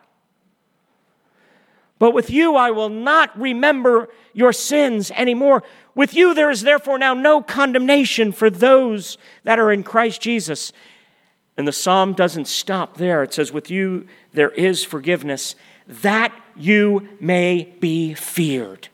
But 2.00 2.14
with 2.14 2.30
you 2.30 2.56
I 2.56 2.72
will 2.72 2.90
not 2.90 3.38
remember 3.40 4.10
your 4.34 4.54
sins 4.54 5.12
anymore. 5.12 5.64
With 5.96 6.14
you 6.14 6.34
there 6.34 6.50
is 6.50 6.62
therefore 6.62 7.00
now 7.00 7.14
no 7.14 7.42
condemnation 7.42 8.32
for 8.32 8.50
those 8.50 9.18
that 9.44 9.60
are 9.60 9.72
in 9.72 9.84
Christ 9.84 10.22
Jesus. 10.22 10.72
And 11.58 11.68
the 11.68 11.74
psalm 11.74 12.14
doesn't 12.14 12.48
stop 12.48 12.98
there. 12.98 13.24
It 13.24 13.34
says, 13.34 13.52
With 13.52 13.72
you 13.72 14.06
there 14.32 14.52
is 14.52 14.84
forgiveness, 14.84 15.56
that 15.88 16.32
you 16.56 17.08
may 17.20 17.76
be 17.80 18.14
feared. 18.14 18.90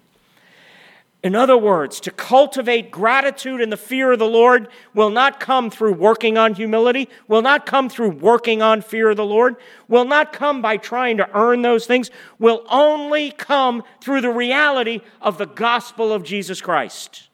In 1.24 1.36
other 1.36 1.58
words, 1.58 2.02
to 2.02 2.12
cultivate 2.12 2.92
gratitude 2.92 3.62
and 3.62 3.72
the 3.72 3.78
fear 3.78 4.12
of 4.12 4.20
the 4.20 4.28
Lord 4.28 4.68
will 4.94 5.10
not 5.10 5.40
come 5.40 5.70
through 5.70 5.94
working 5.94 6.38
on 6.38 6.54
humility, 6.54 7.08
will 7.30 7.42
not 7.42 7.66
come 7.66 7.88
through 7.88 8.10
working 8.10 8.62
on 8.62 8.82
fear 8.82 9.10
of 9.10 9.16
the 9.16 9.26
Lord, 9.26 9.56
will 9.88 10.04
not 10.04 10.34
come 10.34 10.62
by 10.62 10.76
trying 10.76 11.16
to 11.18 11.30
earn 11.34 11.62
those 11.62 11.86
things, 11.86 12.12
will 12.40 12.66
only 12.70 13.32
come 13.32 13.84
through 14.02 14.20
the 14.20 14.30
reality 14.30 15.00
of 15.22 15.38
the 15.38 15.46
gospel 15.46 16.12
of 16.12 16.24
Jesus 16.26 16.60
Christ. 16.60 17.30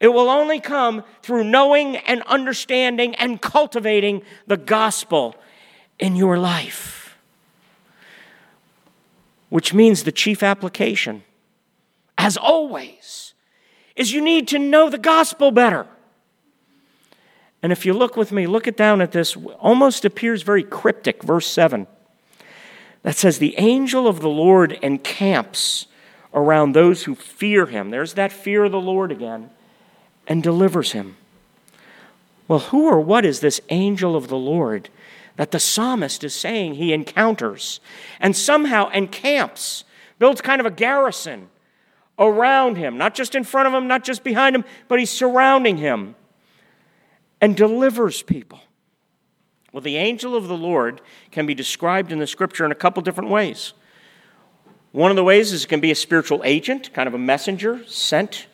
It 0.00 0.08
will 0.08 0.28
only 0.28 0.58
come 0.58 1.04
through 1.22 1.44
knowing 1.44 1.96
and 1.98 2.20
understanding 2.22 3.14
and 3.14 3.40
cultivating 3.40 4.22
the 4.48 4.56
gospel 4.56 5.36
in 6.00 6.16
your 6.16 6.36
life. 6.36 7.16
Which 9.50 9.72
means 9.72 10.02
the 10.02 10.10
chief 10.10 10.42
application 10.42 11.22
as 12.16 12.36
always, 12.36 13.34
is 13.96 14.12
you 14.12 14.20
need 14.20 14.48
to 14.48 14.58
know 14.58 14.90
the 14.90 14.98
gospel 14.98 15.50
better. 15.50 15.86
And 17.62 17.72
if 17.72 17.86
you 17.86 17.94
look 17.94 18.16
with 18.16 18.32
me, 18.32 18.46
look 18.46 18.66
it 18.66 18.76
down 18.76 19.00
at 19.00 19.12
this, 19.12 19.36
almost 19.58 20.04
appears 20.04 20.42
very 20.42 20.62
cryptic, 20.62 21.22
verse 21.22 21.46
7. 21.46 21.86
That 23.02 23.16
says, 23.16 23.38
The 23.38 23.54
angel 23.58 24.06
of 24.06 24.20
the 24.20 24.28
Lord 24.28 24.72
encamps 24.82 25.86
around 26.34 26.72
those 26.72 27.04
who 27.04 27.14
fear 27.14 27.66
him. 27.66 27.90
There's 27.90 28.14
that 28.14 28.32
fear 28.32 28.64
of 28.64 28.72
the 28.72 28.80
Lord 28.80 29.10
again, 29.12 29.50
and 30.26 30.42
delivers 30.42 30.92
him. 30.92 31.16
Well, 32.48 32.58
who 32.58 32.86
or 32.86 33.00
what 33.00 33.24
is 33.24 33.40
this 33.40 33.60
angel 33.70 34.16
of 34.16 34.28
the 34.28 34.36
Lord 34.36 34.90
that 35.36 35.50
the 35.50 35.60
psalmist 35.60 36.22
is 36.22 36.34
saying 36.34 36.74
he 36.74 36.92
encounters 36.92 37.80
and 38.20 38.36
somehow 38.36 38.88
encamps, 38.90 39.84
builds 40.18 40.40
kind 40.40 40.60
of 40.60 40.66
a 40.66 40.70
garrison 40.70 41.48
around 42.18 42.76
him, 42.76 42.96
not 42.96 43.14
just 43.14 43.34
in 43.34 43.44
front 43.44 43.68
of 43.68 43.74
him, 43.74 43.88
not 43.88 44.04
just 44.04 44.22
behind 44.22 44.54
him, 44.54 44.64
but 44.88 44.98
he's 44.98 45.10
surrounding 45.10 45.76
him 45.78 46.14
and 47.40 47.56
delivers 47.56 48.22
people. 48.22 48.60
Well, 49.72 49.82
the 49.82 49.96
angel 49.96 50.36
of 50.36 50.46
the 50.46 50.56
Lord 50.56 51.00
can 51.32 51.46
be 51.46 51.54
described 51.54 52.12
in 52.12 52.18
the 52.18 52.26
scripture 52.26 52.64
in 52.64 52.70
a 52.70 52.76
couple 52.76 53.02
different 53.02 53.30
ways. 53.30 53.72
One 54.92 55.10
of 55.10 55.16
the 55.16 55.24
ways 55.24 55.52
is 55.52 55.64
it 55.64 55.68
can 55.68 55.80
be 55.80 55.90
a 55.90 55.96
spiritual 55.96 56.42
agent, 56.44 56.92
kind 56.92 57.08
of 57.08 57.14
a 57.14 57.18
messenger 57.18 57.84
sent. 57.86 58.46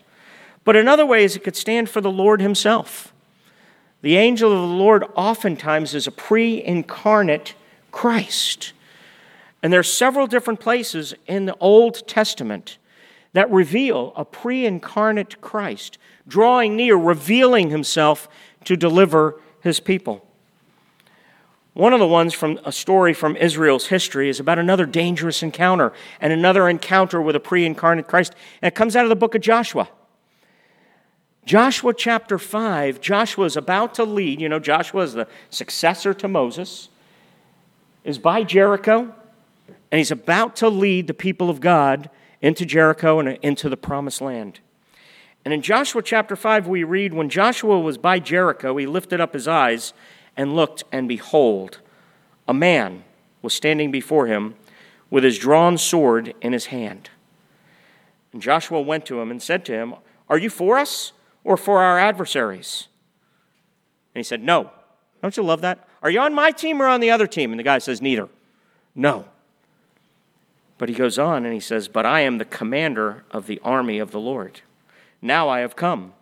But 0.65 0.77
another 0.77 1.05
way 1.05 1.25
is 1.25 1.37
it 1.37 1.45
could 1.45 1.57
stand 1.57 1.91
for 1.91 2.01
the 2.01 2.11
Lord 2.11 2.41
himself. 2.41 3.13
The 4.01 4.17
angel 4.17 4.51
of 4.51 4.71
the 4.71 4.75
Lord 4.75 5.05
oftentimes 5.15 5.95
is 5.95 6.07
a 6.07 6.11
pre 6.11 6.65
incarnate 6.65 7.55
Christ. 7.93 8.73
And 9.63 9.71
there 9.71 9.81
are 9.81 9.83
several 9.83 10.27
different 10.27 10.61
places 10.61 11.13
in 11.27 11.45
the 11.45 11.57
Old 11.61 12.09
Testament 12.09 12.79
that 13.33 13.51
reveal 13.51 14.13
a 14.17 14.25
pre 14.25 14.67
incarnate 14.67 15.41
Christ, 15.41 15.99
drawing 16.27 16.77
near, 16.77 16.97
revealing 16.97 17.71
himself 17.71 18.29
to 18.65 18.77
deliver 18.77 19.41
his 19.61 19.81
people. 19.81 20.27
One 21.73 21.93
of 21.93 22.01
the 22.01 22.07
ones 22.07 22.35
from 22.35 22.59
a 22.65 22.73
story 22.73 23.15
from 23.15 23.37
Israel's 23.37 23.87
history 23.87 24.29
is 24.29 24.41
about 24.41 24.59
another 24.59 24.87
dangerous 24.87 25.43
encounter 25.43 25.93
and 26.21 26.33
another 26.33 26.69
encounter 26.69 27.23
with 27.23 27.37
a 27.37 27.41
pre 27.41 27.65
incarnate 27.65 28.09
Christ. 28.09 28.35
And 28.61 28.69
it 28.69 28.75
comes 28.75 28.97
out 28.97 29.05
of 29.05 29.09
the 29.09 29.17
book 29.17 29.35
of 29.35 29.41
Joshua. 29.41 29.89
Joshua 31.47 31.95
chapter 31.95 32.39
5, 32.39 33.01
Joshua 33.01 33.45
is 33.47 33.57
about 33.57 33.95
to 33.95 34.05
lead. 34.05 34.41
You 34.41 34.49
know, 34.49 34.59
Joshua 34.59 35.03
is 35.03 35.15
the 35.15 35.27
successor 35.49 36.13
to 36.15 36.29
Moses, 36.29 36.91
is 38.05 38.19
by 38.19 38.45
Jericho, 38.45 39.15
and 39.91 39.99
he's 39.99 40.11
about 40.11 40.57
to 40.57 40.69
lead 40.69 41.07
the 41.07 41.15
people 41.15 41.49
of 41.49 41.61
God 41.61 42.11
into 42.41 42.65
Jericho 42.65 43.19
and 43.19 43.39
into 43.43 43.69
the 43.69 43.77
promised 43.77 44.21
land. 44.21 44.61
And 45.45 45.55
in 45.55 45.63
Joshua 45.63 46.03
chapter 46.03 46.37
5, 46.37 46.67
we 46.67 46.85
read 46.85 47.15
When 47.15 47.29
Joshua 47.29 47.81
was 47.81 47.99
by 47.99 48.19
Jericho, 48.19 48.77
he 48.77 48.87
lifted 48.87 49.21
up 49.21 49.33
his 49.33 49.49
eyes 49.49 49.93
and 50.37 50.55
looked, 50.55 50.85
and 50.93 51.09
behold, 51.09 51.81
a 52.47 52.55
man 52.55 53.05
was 53.43 53.55
standing 53.55 53.91
before 53.91 54.27
him 54.27 54.55
with 55.09 55.25
his 55.25 55.39
drawn 55.39 55.79
sword 55.79 56.35
in 56.41 56.53
his 56.53 56.67
hand. 56.67 57.11
And 58.33 58.41
Joshua 58.41 58.81
went 58.81 59.07
to 59.07 59.21
him 59.21 59.31
and 59.31 59.43
said 59.43 59.65
to 59.67 59.73
him, 59.73 59.95
Are 60.29 60.39
you 60.39 60.51
for 60.51 60.79
us 60.79 61.13
or 61.43 61.57
for 61.57 61.83
our 61.83 61.99
adversaries? 61.99 62.89
And 64.15 64.21
he 64.21 64.25
said, 64.25 64.43
No. 64.43 64.71
Don't 65.23 65.37
you 65.37 65.43
love 65.43 65.61
that? 65.61 65.87
Are 66.03 66.11
you 66.11 66.21
on 66.21 66.33
my 66.33 66.51
team 66.51 66.81
or 66.81 66.87
on 66.87 67.01
the 67.01 67.11
other 67.11 67.27
team? 67.27 67.53
And 67.53 67.59
the 67.59 67.65
guy 67.65 67.79
says, 67.79 68.01
Neither. 68.01 68.29
No. 68.95 69.27
But 70.81 70.89
he 70.89 70.95
goes 70.95 71.19
on 71.19 71.45
and 71.45 71.53
he 71.53 71.61
says, 71.61 71.89
But 71.89 72.07
I 72.07 72.21
am 72.21 72.39
the 72.39 72.47
commander 72.47 73.23
of 73.31 73.47
the 73.47 73.61
army 73.63 73.99
of 73.99 74.13
the 74.13 74.19
Lord. 74.19 74.63
Now 75.21 75.47
I 75.47 75.61
have 75.61 75.77
come. 75.77 76.15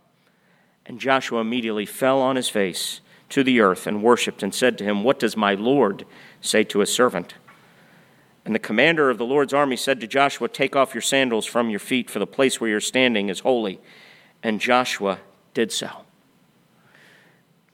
And 0.85 0.99
Joshua 0.99 1.42
immediately 1.42 1.87
fell 1.87 2.21
on 2.21 2.35
his 2.35 2.49
face 2.49 3.01
to 3.29 3.44
the 3.44 3.61
earth 3.61 3.87
and 3.87 4.03
worshipped 4.03 4.42
and 4.42 4.53
said 4.53 4.77
to 4.79 4.85
him, 4.85 5.05
What 5.05 5.21
does 5.21 5.37
my 5.37 5.55
Lord 5.55 6.07
say 6.40 6.64
to 6.64 6.81
his 6.81 6.92
servant? 6.92 7.35
And 8.44 8.53
the 8.53 8.59
commander 8.59 9.11
of 9.11 9.18
the 9.18 9.25
Lord's 9.25 9.55
army 9.55 9.77
said 9.77 10.01
to 10.01 10.09
Joshua, 10.09 10.49
Take 10.49 10.75
off 10.75 10.92
your 10.92 11.03
sandals 11.03 11.47
from 11.47 11.71
your 11.71 11.79
feet, 11.79 12.11
for 12.11 12.18
the 12.18 12.27
place 12.27 12.61
where 12.61 12.68
you're 12.68 12.81
standing 12.81 13.29
is 13.29 13.40
holy. 13.40 13.79
And 14.42 14.61
Joshua 14.61 15.21
did 15.55 15.71
so. 15.71 15.88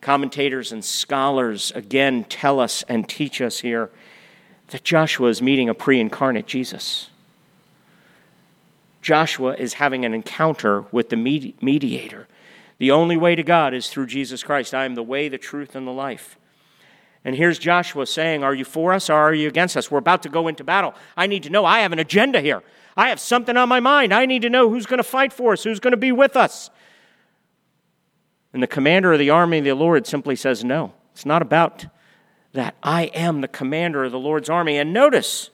Commentators 0.02 0.70
and 0.70 0.84
scholars 0.84 1.72
again 1.74 2.24
tell 2.24 2.60
us 2.60 2.84
and 2.90 3.08
teach 3.08 3.40
us 3.40 3.60
here 3.60 3.90
that 4.68 4.84
Joshua 4.84 5.28
is 5.28 5.42
meeting 5.42 5.68
a 5.68 5.74
pre 5.74 6.00
incarnate 6.00 6.46
Jesus. 6.46 7.10
Joshua 9.02 9.54
is 9.54 9.74
having 9.74 10.04
an 10.04 10.14
encounter 10.14 10.86
with 10.90 11.10
the 11.10 11.16
mediator. 11.16 12.26
The 12.78 12.90
only 12.90 13.16
way 13.16 13.34
to 13.34 13.42
God 13.42 13.74
is 13.74 13.88
through 13.90 14.06
Jesus 14.06 14.42
Christ. 14.42 14.74
I 14.74 14.86
am 14.86 14.94
the 14.94 15.02
way, 15.02 15.28
the 15.28 15.38
truth, 15.38 15.76
and 15.76 15.86
the 15.86 15.92
life. 15.92 16.38
And 17.24 17.36
here's 17.36 17.58
Joshua 17.58 18.06
saying, 18.06 18.42
Are 18.42 18.54
you 18.54 18.64
for 18.64 18.92
us 18.92 19.08
or 19.08 19.14
are 19.14 19.34
you 19.34 19.48
against 19.48 19.76
us? 19.76 19.90
We're 19.90 19.98
about 19.98 20.22
to 20.24 20.28
go 20.28 20.48
into 20.48 20.64
battle. 20.64 20.94
I 21.16 21.26
need 21.26 21.42
to 21.44 21.50
know. 21.50 21.64
I 21.64 21.80
have 21.80 21.92
an 21.92 21.98
agenda 21.98 22.40
here. 22.40 22.62
I 22.96 23.08
have 23.08 23.20
something 23.20 23.56
on 23.56 23.68
my 23.68 23.80
mind. 23.80 24.12
I 24.12 24.26
need 24.26 24.42
to 24.42 24.50
know 24.50 24.68
who's 24.70 24.86
going 24.86 24.98
to 24.98 25.04
fight 25.04 25.32
for 25.32 25.52
us, 25.52 25.64
who's 25.64 25.80
going 25.80 25.92
to 25.92 25.98
be 25.98 26.12
with 26.12 26.36
us. 26.36 26.70
And 28.52 28.62
the 28.62 28.68
commander 28.68 29.12
of 29.12 29.18
the 29.18 29.30
army 29.30 29.58
of 29.58 29.64
the 29.64 29.74
Lord 29.74 30.06
simply 30.06 30.36
says, 30.36 30.64
No, 30.64 30.92
it's 31.12 31.26
not 31.26 31.42
about 31.42 31.86
that. 32.54 32.74
I 32.82 33.04
am 33.14 33.40
the 33.40 33.48
commander 33.48 34.04
of 34.04 34.12
the 34.12 34.18
Lord's 34.18 34.48
army. 34.48 34.78
And 34.78 34.92
notice 34.92 35.50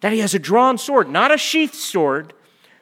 that 0.00 0.12
he 0.12 0.18
has 0.20 0.34
a 0.34 0.38
drawn 0.38 0.78
sword, 0.78 1.08
not 1.08 1.32
a 1.32 1.38
sheathed 1.38 1.74
sword. 1.74 2.32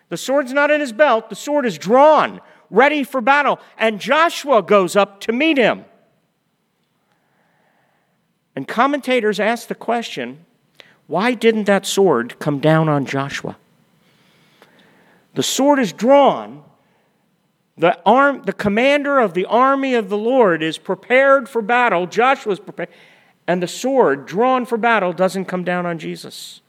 The 0.09 0.17
sword's 0.17 0.53
not 0.53 0.71
in 0.71 0.81
his 0.81 0.93
belt, 0.93 1.29
the 1.29 1.37
sword 1.37 1.67
is 1.67 1.79
drawn, 1.79 2.41
ready 2.71 3.05
for 3.05 3.21
battle. 3.21 3.61
And 3.79 4.01
Joshua 4.01 4.63
goes 4.63 4.97
up 4.97 5.21
to 5.23 5.33
meet 5.33 5.57
him. 5.57 5.85
And 8.57 8.67
commentators 8.67 9.39
ask 9.41 9.69
the 9.69 9.75
question 9.75 10.45
why 11.07 11.35
didn't 11.35 11.65
that 11.65 11.87
sword 11.87 12.39
come 12.39 12.61
down 12.61 12.89
on 12.89 13.05
Joshua? 13.05 13.57
The 15.35 15.43
sword 15.43 15.79
is 15.79 15.93
drawn. 15.93 16.63
The, 17.77 17.99
arm, 18.05 18.43
the 18.43 18.53
commander 18.53 19.19
of 19.19 19.35
the 19.35 19.47
army 19.47 19.95
of 19.95 20.09
the 20.09 20.19
Lord 20.19 20.63
is 20.63 20.77
prepared 20.77 21.49
for 21.49 21.63
battle. 21.63 22.07
Joshua's 22.07 22.61
prepared. 22.61 22.91
And 23.47 23.63
the 23.63 23.69
sword 23.69 24.27
drawn 24.27 24.67
for 24.67 24.77
battle 24.77 25.13
doesn't 25.13 25.47
come 25.47 25.65
down 25.65 25.87
on 25.87 25.99
Jesus. 25.99 26.61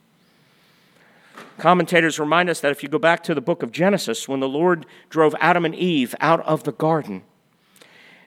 Commentators 1.58 2.18
remind 2.18 2.50
us 2.50 2.60
that 2.60 2.72
if 2.72 2.82
you 2.82 2.88
go 2.88 2.98
back 2.98 3.22
to 3.24 3.34
the 3.34 3.40
book 3.40 3.62
of 3.62 3.72
Genesis, 3.72 4.26
when 4.26 4.40
the 4.40 4.48
Lord 4.48 4.86
drove 5.10 5.34
Adam 5.38 5.64
and 5.64 5.74
Eve 5.74 6.14
out 6.20 6.40
of 6.40 6.64
the 6.64 6.72
garden, 6.72 7.22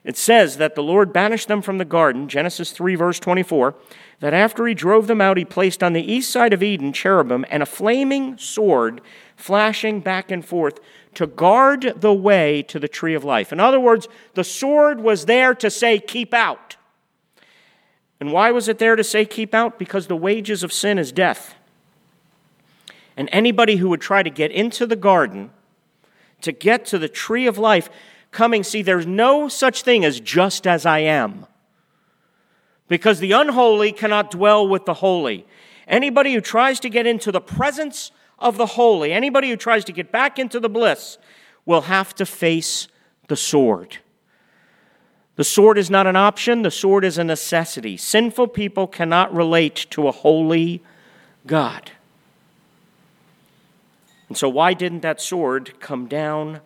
it 0.04 0.16
says 0.16 0.56
that 0.58 0.76
the 0.76 0.82
Lord 0.82 1.12
banished 1.12 1.48
them 1.48 1.60
from 1.60 1.78
the 1.78 1.84
garden, 1.84 2.28
Genesis 2.28 2.70
3, 2.70 2.94
verse 2.94 3.18
24, 3.18 3.74
that 4.20 4.32
after 4.32 4.64
he 4.66 4.72
drove 4.72 5.08
them 5.08 5.20
out, 5.20 5.36
he 5.36 5.44
placed 5.44 5.82
on 5.82 5.92
the 5.92 6.12
east 6.12 6.30
side 6.30 6.52
of 6.52 6.62
Eden 6.62 6.92
cherubim 6.92 7.44
and 7.50 7.62
a 7.62 7.66
flaming 7.66 8.38
sword 8.38 9.00
flashing 9.34 10.00
back 10.00 10.30
and 10.30 10.44
forth 10.44 10.78
to 11.16 11.26
guard 11.26 11.94
the 11.96 12.12
way 12.12 12.62
to 12.62 12.78
the 12.78 12.88
tree 12.88 13.14
of 13.14 13.24
life. 13.24 13.50
In 13.50 13.58
other 13.58 13.80
words, 13.80 14.06
the 14.34 14.44
sword 14.44 15.00
was 15.00 15.24
there 15.24 15.54
to 15.54 15.70
say, 15.70 15.98
keep 15.98 16.34
out. 16.34 16.76
And 18.20 18.32
why 18.32 18.50
was 18.50 18.68
it 18.68 18.78
there 18.78 18.96
to 18.96 19.02
say, 19.02 19.24
keep 19.24 19.54
out? 19.54 19.78
Because 19.78 20.06
the 20.06 20.16
wages 20.16 20.62
of 20.62 20.74
sin 20.74 20.98
is 20.98 21.12
death. 21.12 21.54
And 23.16 23.30
anybody 23.32 23.76
who 23.76 23.88
would 23.88 24.02
try 24.02 24.22
to 24.22 24.28
get 24.28 24.50
into 24.50 24.86
the 24.86 24.94
garden, 24.94 25.50
to 26.42 26.52
get 26.52 26.84
to 26.86 26.98
the 26.98 27.08
tree 27.08 27.46
of 27.46 27.56
life, 27.56 27.88
coming, 28.30 28.62
see, 28.62 28.82
there's 28.82 29.06
no 29.06 29.48
such 29.48 29.82
thing 29.82 30.04
as 30.04 30.20
just 30.20 30.66
as 30.66 30.84
I 30.84 30.98
am. 30.98 31.46
Because 32.88 33.20
the 33.20 33.32
unholy 33.32 33.90
cannot 33.90 34.30
dwell 34.30 34.68
with 34.68 34.84
the 34.84 34.94
holy. 34.94 35.46
Anybody 35.88 36.34
who 36.34 36.42
tries 36.42 36.78
to 36.80 36.90
get 36.90 37.06
into 37.06 37.32
the 37.32 37.40
presence 37.40 38.12
of 38.38 38.56
the 38.56 38.66
holy, 38.66 39.12
anybody 39.12 39.48
who 39.48 39.56
tries 39.56 39.84
to 39.86 39.92
get 39.92 40.12
back 40.12 40.38
into 40.38 40.60
the 40.60 40.68
bliss, 40.68 41.18
will 41.64 41.82
have 41.82 42.14
to 42.14 42.26
face 42.26 42.88
the 43.28 43.36
sword. 43.36 43.98
The 45.36 45.44
sword 45.44 45.78
is 45.78 45.90
not 45.90 46.06
an 46.06 46.16
option, 46.16 46.62
the 46.62 46.70
sword 46.70 47.04
is 47.04 47.18
a 47.18 47.24
necessity. 47.24 47.96
Sinful 47.96 48.48
people 48.48 48.86
cannot 48.86 49.34
relate 49.34 49.86
to 49.90 50.08
a 50.08 50.12
holy 50.12 50.82
God. 51.46 51.90
And 54.28 54.36
so, 54.36 54.48
why 54.48 54.74
didn't 54.74 55.00
that 55.00 55.20
sword 55.20 55.78
come 55.78 56.06
down 56.06 56.60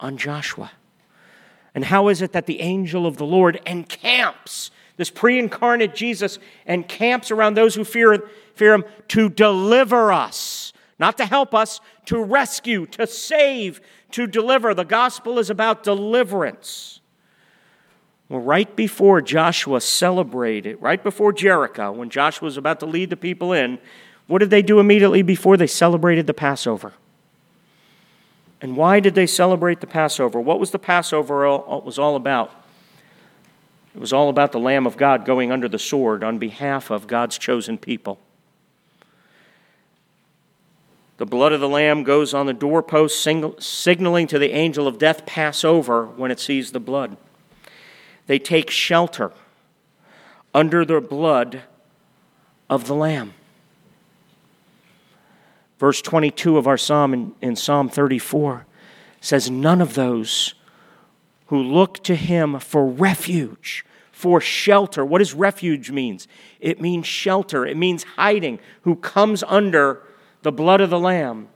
on 0.00 0.16
Joshua? 0.16 0.70
And 1.74 1.84
how 1.84 2.08
is 2.08 2.22
it 2.22 2.32
that 2.32 2.46
the 2.46 2.60
angel 2.60 3.06
of 3.06 3.18
the 3.18 3.26
Lord 3.26 3.60
encamps, 3.66 4.70
this 4.96 5.10
pre 5.10 5.38
incarnate 5.38 5.94
Jesus, 5.94 6.38
encamps 6.66 7.30
around 7.30 7.54
those 7.54 7.74
who 7.74 7.84
fear, 7.84 8.26
fear 8.54 8.72
him 8.72 8.84
to 9.08 9.28
deliver 9.28 10.10
us, 10.10 10.65
not 10.98 11.16
to 11.18 11.26
help 11.26 11.54
us, 11.54 11.80
to 12.06 12.22
rescue, 12.22 12.86
to 12.86 13.06
save, 13.06 13.80
to 14.12 14.26
deliver? 14.26 14.74
The 14.74 14.84
gospel 14.84 15.38
is 15.38 15.50
about 15.50 15.82
deliverance. 15.82 17.00
Well, 18.28 18.40
right 18.40 18.74
before 18.74 19.20
Joshua 19.20 19.80
celebrated, 19.80 20.78
right 20.80 21.02
before 21.02 21.32
Jericho, 21.32 21.92
when 21.92 22.10
Joshua 22.10 22.46
was 22.46 22.56
about 22.56 22.80
to 22.80 22.86
lead 22.86 23.10
the 23.10 23.16
people 23.16 23.52
in, 23.52 23.78
what 24.26 24.38
did 24.38 24.50
they 24.50 24.62
do 24.62 24.80
immediately 24.80 25.22
before 25.22 25.56
they 25.56 25.68
celebrated 25.68 26.26
the 26.26 26.34
Passover? 26.34 26.94
And 28.60 28.76
why 28.76 29.00
did 29.00 29.14
they 29.14 29.26
celebrate 29.26 29.80
the 29.80 29.86
Passover? 29.86 30.40
What 30.40 30.58
was 30.58 30.70
the 30.70 30.78
Passover 30.78 31.46
all, 31.46 31.82
was 31.82 31.98
all 31.98 32.16
about? 32.16 32.50
It 33.94 34.00
was 34.00 34.12
all 34.12 34.28
about 34.28 34.52
the 34.52 34.58
Lamb 34.58 34.86
of 34.86 34.96
God 34.96 35.24
going 35.24 35.52
under 35.52 35.68
the 35.68 35.78
sword 35.78 36.24
on 36.24 36.38
behalf 36.38 36.90
of 36.90 37.06
God's 37.06 37.38
chosen 37.38 37.78
people. 37.78 38.18
The 41.18 41.26
blood 41.26 41.52
of 41.52 41.60
the 41.60 41.68
Lamb 41.68 42.02
goes 42.02 42.34
on 42.34 42.46
the 42.46 42.52
doorpost, 42.52 43.22
signaling 43.58 44.26
to 44.26 44.38
the 44.38 44.52
angel 44.52 44.86
of 44.86 44.98
death, 44.98 45.24
pass 45.24 45.64
over 45.64 46.06
when 46.06 46.30
it 46.30 46.38
sees 46.38 46.72
the 46.72 46.80
blood. 46.80 47.16
They 48.26 48.38
take 48.38 48.68
shelter 48.70 49.32
under 50.52 50.84
the 50.84 51.00
blood 51.00 51.62
of 52.68 52.86
the 52.86 52.94
Lamb. 52.94 53.34
Verse 55.78 56.02
22 56.02 56.56
of 56.56 56.66
our 56.66 56.78
psalm 56.78 57.12
in, 57.12 57.34
in 57.40 57.56
Psalm 57.56 57.88
34 57.88 58.66
says, 59.20 59.50
None 59.50 59.80
of 59.80 59.94
those 59.94 60.54
who 61.46 61.62
look 61.62 62.02
to 62.04 62.14
him 62.14 62.58
for 62.58 62.86
refuge, 62.86 63.84
for 64.10 64.40
shelter. 64.40 65.04
What 65.04 65.18
does 65.18 65.34
refuge 65.34 65.90
means? 65.90 66.26
It 66.60 66.80
means 66.80 67.06
shelter. 67.06 67.66
It 67.66 67.76
means 67.76 68.04
hiding. 68.16 68.58
Who 68.82 68.96
comes 68.96 69.42
under 69.46 70.02
the 70.42 70.52
blood 70.52 70.80
of 70.80 70.90
the 70.90 70.98
lamb 70.98 71.48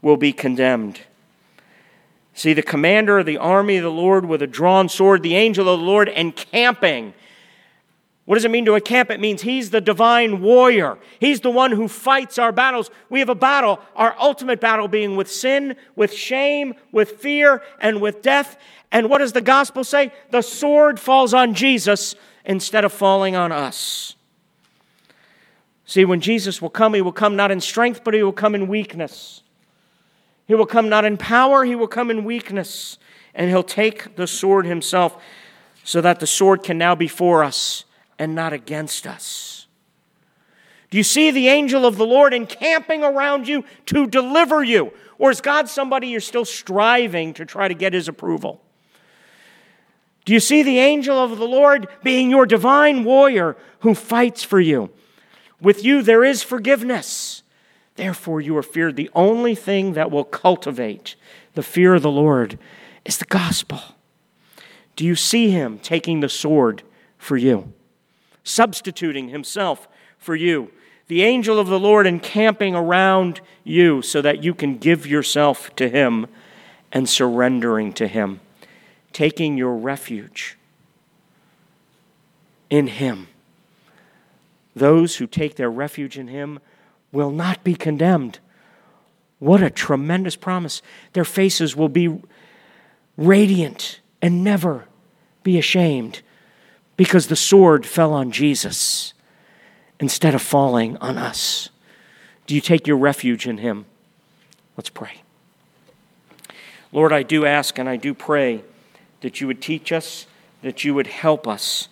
will 0.00 0.16
be 0.16 0.32
condemned. 0.32 1.00
See, 2.34 2.54
the 2.54 2.62
commander 2.62 3.18
of 3.18 3.26
the 3.26 3.38
army 3.38 3.76
of 3.76 3.82
the 3.82 3.90
Lord 3.90 4.24
with 4.24 4.42
a 4.42 4.46
drawn 4.46 4.88
sword, 4.88 5.22
the 5.22 5.36
angel 5.36 5.68
of 5.68 5.78
the 5.78 5.84
Lord 5.84 6.08
encamping 6.08 7.14
what 8.24 8.36
does 8.36 8.44
it 8.44 8.52
mean 8.52 8.64
to 8.66 8.74
encamp? 8.74 9.10
It 9.10 9.18
means 9.18 9.42
he's 9.42 9.70
the 9.70 9.80
divine 9.80 10.40
warrior. 10.40 10.96
He's 11.18 11.40
the 11.40 11.50
one 11.50 11.72
who 11.72 11.88
fights 11.88 12.38
our 12.38 12.52
battles. 12.52 12.90
We 13.10 13.18
have 13.18 13.28
a 13.28 13.34
battle, 13.34 13.80
our 13.96 14.14
ultimate 14.18 14.60
battle 14.60 14.86
being 14.86 15.16
with 15.16 15.30
sin, 15.30 15.76
with 15.96 16.12
shame, 16.12 16.74
with 16.92 17.12
fear, 17.20 17.62
and 17.80 18.00
with 18.00 18.22
death. 18.22 18.56
And 18.92 19.10
what 19.10 19.18
does 19.18 19.32
the 19.32 19.40
gospel 19.40 19.82
say? 19.82 20.12
The 20.30 20.42
sword 20.42 21.00
falls 21.00 21.34
on 21.34 21.54
Jesus 21.54 22.14
instead 22.44 22.84
of 22.84 22.92
falling 22.92 23.34
on 23.34 23.50
us. 23.50 24.14
See, 25.92 26.06
when 26.06 26.22
Jesus 26.22 26.62
will 26.62 26.70
come, 26.70 26.94
he 26.94 27.02
will 27.02 27.12
come 27.12 27.36
not 27.36 27.50
in 27.50 27.60
strength, 27.60 28.02
but 28.02 28.14
he 28.14 28.22
will 28.22 28.32
come 28.32 28.54
in 28.54 28.66
weakness. 28.66 29.42
He 30.46 30.54
will 30.54 30.64
come 30.64 30.88
not 30.88 31.04
in 31.04 31.18
power, 31.18 31.66
he 31.66 31.74
will 31.74 31.86
come 31.86 32.10
in 32.10 32.24
weakness. 32.24 32.96
And 33.34 33.50
he'll 33.50 33.62
take 33.62 34.16
the 34.16 34.26
sword 34.26 34.64
himself 34.64 35.22
so 35.84 36.00
that 36.00 36.18
the 36.18 36.26
sword 36.26 36.62
can 36.62 36.78
now 36.78 36.94
be 36.94 37.08
for 37.08 37.44
us 37.44 37.84
and 38.18 38.34
not 38.34 38.54
against 38.54 39.06
us. 39.06 39.66
Do 40.88 40.96
you 40.96 41.04
see 41.04 41.30
the 41.30 41.48
angel 41.48 41.84
of 41.84 41.98
the 41.98 42.06
Lord 42.06 42.32
encamping 42.32 43.04
around 43.04 43.46
you 43.46 43.62
to 43.84 44.06
deliver 44.06 44.64
you? 44.64 44.94
Or 45.18 45.30
is 45.30 45.42
God 45.42 45.68
somebody 45.68 46.08
you're 46.08 46.20
still 46.20 46.46
striving 46.46 47.34
to 47.34 47.44
try 47.44 47.68
to 47.68 47.74
get 47.74 47.92
his 47.92 48.08
approval? 48.08 48.62
Do 50.24 50.32
you 50.32 50.40
see 50.40 50.62
the 50.62 50.78
angel 50.78 51.18
of 51.18 51.36
the 51.36 51.46
Lord 51.46 51.86
being 52.02 52.30
your 52.30 52.46
divine 52.46 53.04
warrior 53.04 53.58
who 53.80 53.94
fights 53.94 54.42
for 54.42 54.58
you? 54.58 54.90
With 55.62 55.84
you 55.84 56.02
there 56.02 56.24
is 56.24 56.42
forgiveness. 56.42 57.42
Therefore, 57.94 58.40
you 58.40 58.56
are 58.56 58.62
feared. 58.62 58.96
The 58.96 59.10
only 59.14 59.54
thing 59.54 59.92
that 59.92 60.10
will 60.10 60.24
cultivate 60.24 61.14
the 61.54 61.62
fear 61.62 61.94
of 61.94 62.02
the 62.02 62.10
Lord 62.10 62.58
is 63.04 63.18
the 63.18 63.26
gospel. 63.26 63.80
Do 64.96 65.04
you 65.04 65.14
see 65.14 65.50
him 65.50 65.78
taking 65.78 66.20
the 66.20 66.28
sword 66.28 66.82
for 67.16 67.36
you, 67.36 67.72
substituting 68.42 69.28
himself 69.28 69.88
for 70.18 70.34
you? 70.34 70.70
The 71.08 71.22
angel 71.22 71.58
of 71.58 71.68
the 71.68 71.78
Lord 71.78 72.06
encamping 72.06 72.74
around 72.74 73.40
you 73.64 74.02
so 74.02 74.22
that 74.22 74.42
you 74.42 74.54
can 74.54 74.78
give 74.78 75.06
yourself 75.06 75.74
to 75.76 75.88
him 75.88 76.26
and 76.90 77.08
surrendering 77.08 77.92
to 77.94 78.08
him, 78.08 78.40
taking 79.12 79.56
your 79.58 79.76
refuge 79.76 80.56
in 82.70 82.86
him. 82.86 83.28
Those 84.74 85.16
who 85.16 85.26
take 85.26 85.56
their 85.56 85.70
refuge 85.70 86.18
in 86.18 86.28
him 86.28 86.60
will 87.10 87.30
not 87.30 87.62
be 87.62 87.74
condemned. 87.74 88.38
What 89.38 89.62
a 89.62 89.70
tremendous 89.70 90.36
promise. 90.36 90.82
Their 91.12 91.24
faces 91.24 91.76
will 91.76 91.88
be 91.88 92.22
radiant 93.16 94.00
and 94.20 94.42
never 94.44 94.86
be 95.42 95.58
ashamed 95.58 96.22
because 96.96 97.26
the 97.26 97.36
sword 97.36 97.84
fell 97.84 98.12
on 98.12 98.30
Jesus 98.30 99.12
instead 99.98 100.34
of 100.34 100.42
falling 100.42 100.96
on 100.98 101.18
us. 101.18 101.68
Do 102.46 102.54
you 102.54 102.60
take 102.60 102.86
your 102.86 102.96
refuge 102.96 103.46
in 103.46 103.58
Him? 103.58 103.86
Let's 104.76 104.90
pray. 104.90 105.22
Lord, 106.92 107.12
I 107.12 107.22
do 107.22 107.46
ask 107.46 107.78
and 107.78 107.88
I 107.88 107.96
do 107.96 108.14
pray 108.14 108.62
that 109.20 109.40
you 109.40 109.46
would 109.46 109.62
teach 109.62 109.92
us, 109.92 110.26
that 110.62 110.84
you 110.84 110.94
would 110.94 111.06
help 111.06 111.48
us 111.48 111.88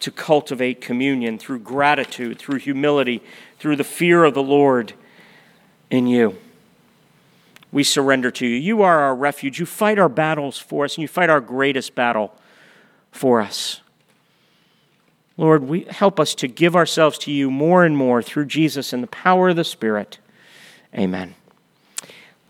to 0.00 0.10
cultivate 0.10 0.80
communion 0.80 1.38
through 1.38 1.58
gratitude, 1.60 2.38
through 2.38 2.58
humility, 2.58 3.22
through 3.58 3.76
the 3.76 3.84
fear 3.84 4.24
of 4.24 4.34
the 4.34 4.42
Lord 4.42 4.92
in 5.90 6.06
you. 6.06 6.38
We 7.70 7.84
surrender 7.84 8.30
to 8.30 8.46
you. 8.46 8.56
You 8.56 8.82
are 8.82 9.00
our 9.00 9.14
refuge. 9.14 9.58
You 9.58 9.66
fight 9.66 9.98
our 9.98 10.08
battles 10.08 10.58
for 10.58 10.84
us, 10.84 10.96
and 10.96 11.02
you 11.02 11.08
fight 11.08 11.28
our 11.28 11.40
greatest 11.40 11.94
battle 11.94 12.34
for 13.10 13.40
us. 13.40 13.80
Lord, 15.36 15.64
we 15.64 15.82
help 15.84 16.18
us 16.18 16.34
to 16.36 16.48
give 16.48 16.74
ourselves 16.74 17.18
to 17.18 17.30
you 17.30 17.50
more 17.50 17.84
and 17.84 17.96
more 17.96 18.22
through 18.22 18.46
Jesus 18.46 18.92
and 18.92 19.02
the 19.02 19.08
power 19.08 19.50
of 19.50 19.56
the 19.56 19.64
Spirit. 19.64 20.18
Amen. 20.94 21.34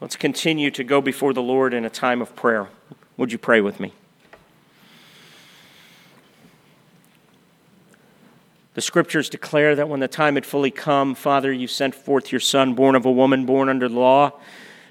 Let's 0.00 0.16
continue 0.16 0.70
to 0.70 0.84
go 0.84 1.00
before 1.00 1.32
the 1.32 1.42
Lord 1.42 1.74
in 1.74 1.84
a 1.84 1.90
time 1.90 2.22
of 2.22 2.36
prayer. 2.36 2.68
Would 3.16 3.32
you 3.32 3.38
pray 3.38 3.60
with 3.60 3.80
me? 3.80 3.92
The 8.78 8.82
scriptures 8.82 9.28
declare 9.28 9.74
that 9.74 9.88
when 9.88 9.98
the 9.98 10.06
time 10.06 10.36
had 10.36 10.46
fully 10.46 10.70
come, 10.70 11.16
Father, 11.16 11.52
you 11.52 11.66
sent 11.66 11.96
forth 11.96 12.30
your 12.30 12.38
Son, 12.40 12.74
born 12.74 12.94
of 12.94 13.04
a 13.04 13.10
woman, 13.10 13.44
born 13.44 13.68
under 13.68 13.88
law, 13.88 14.34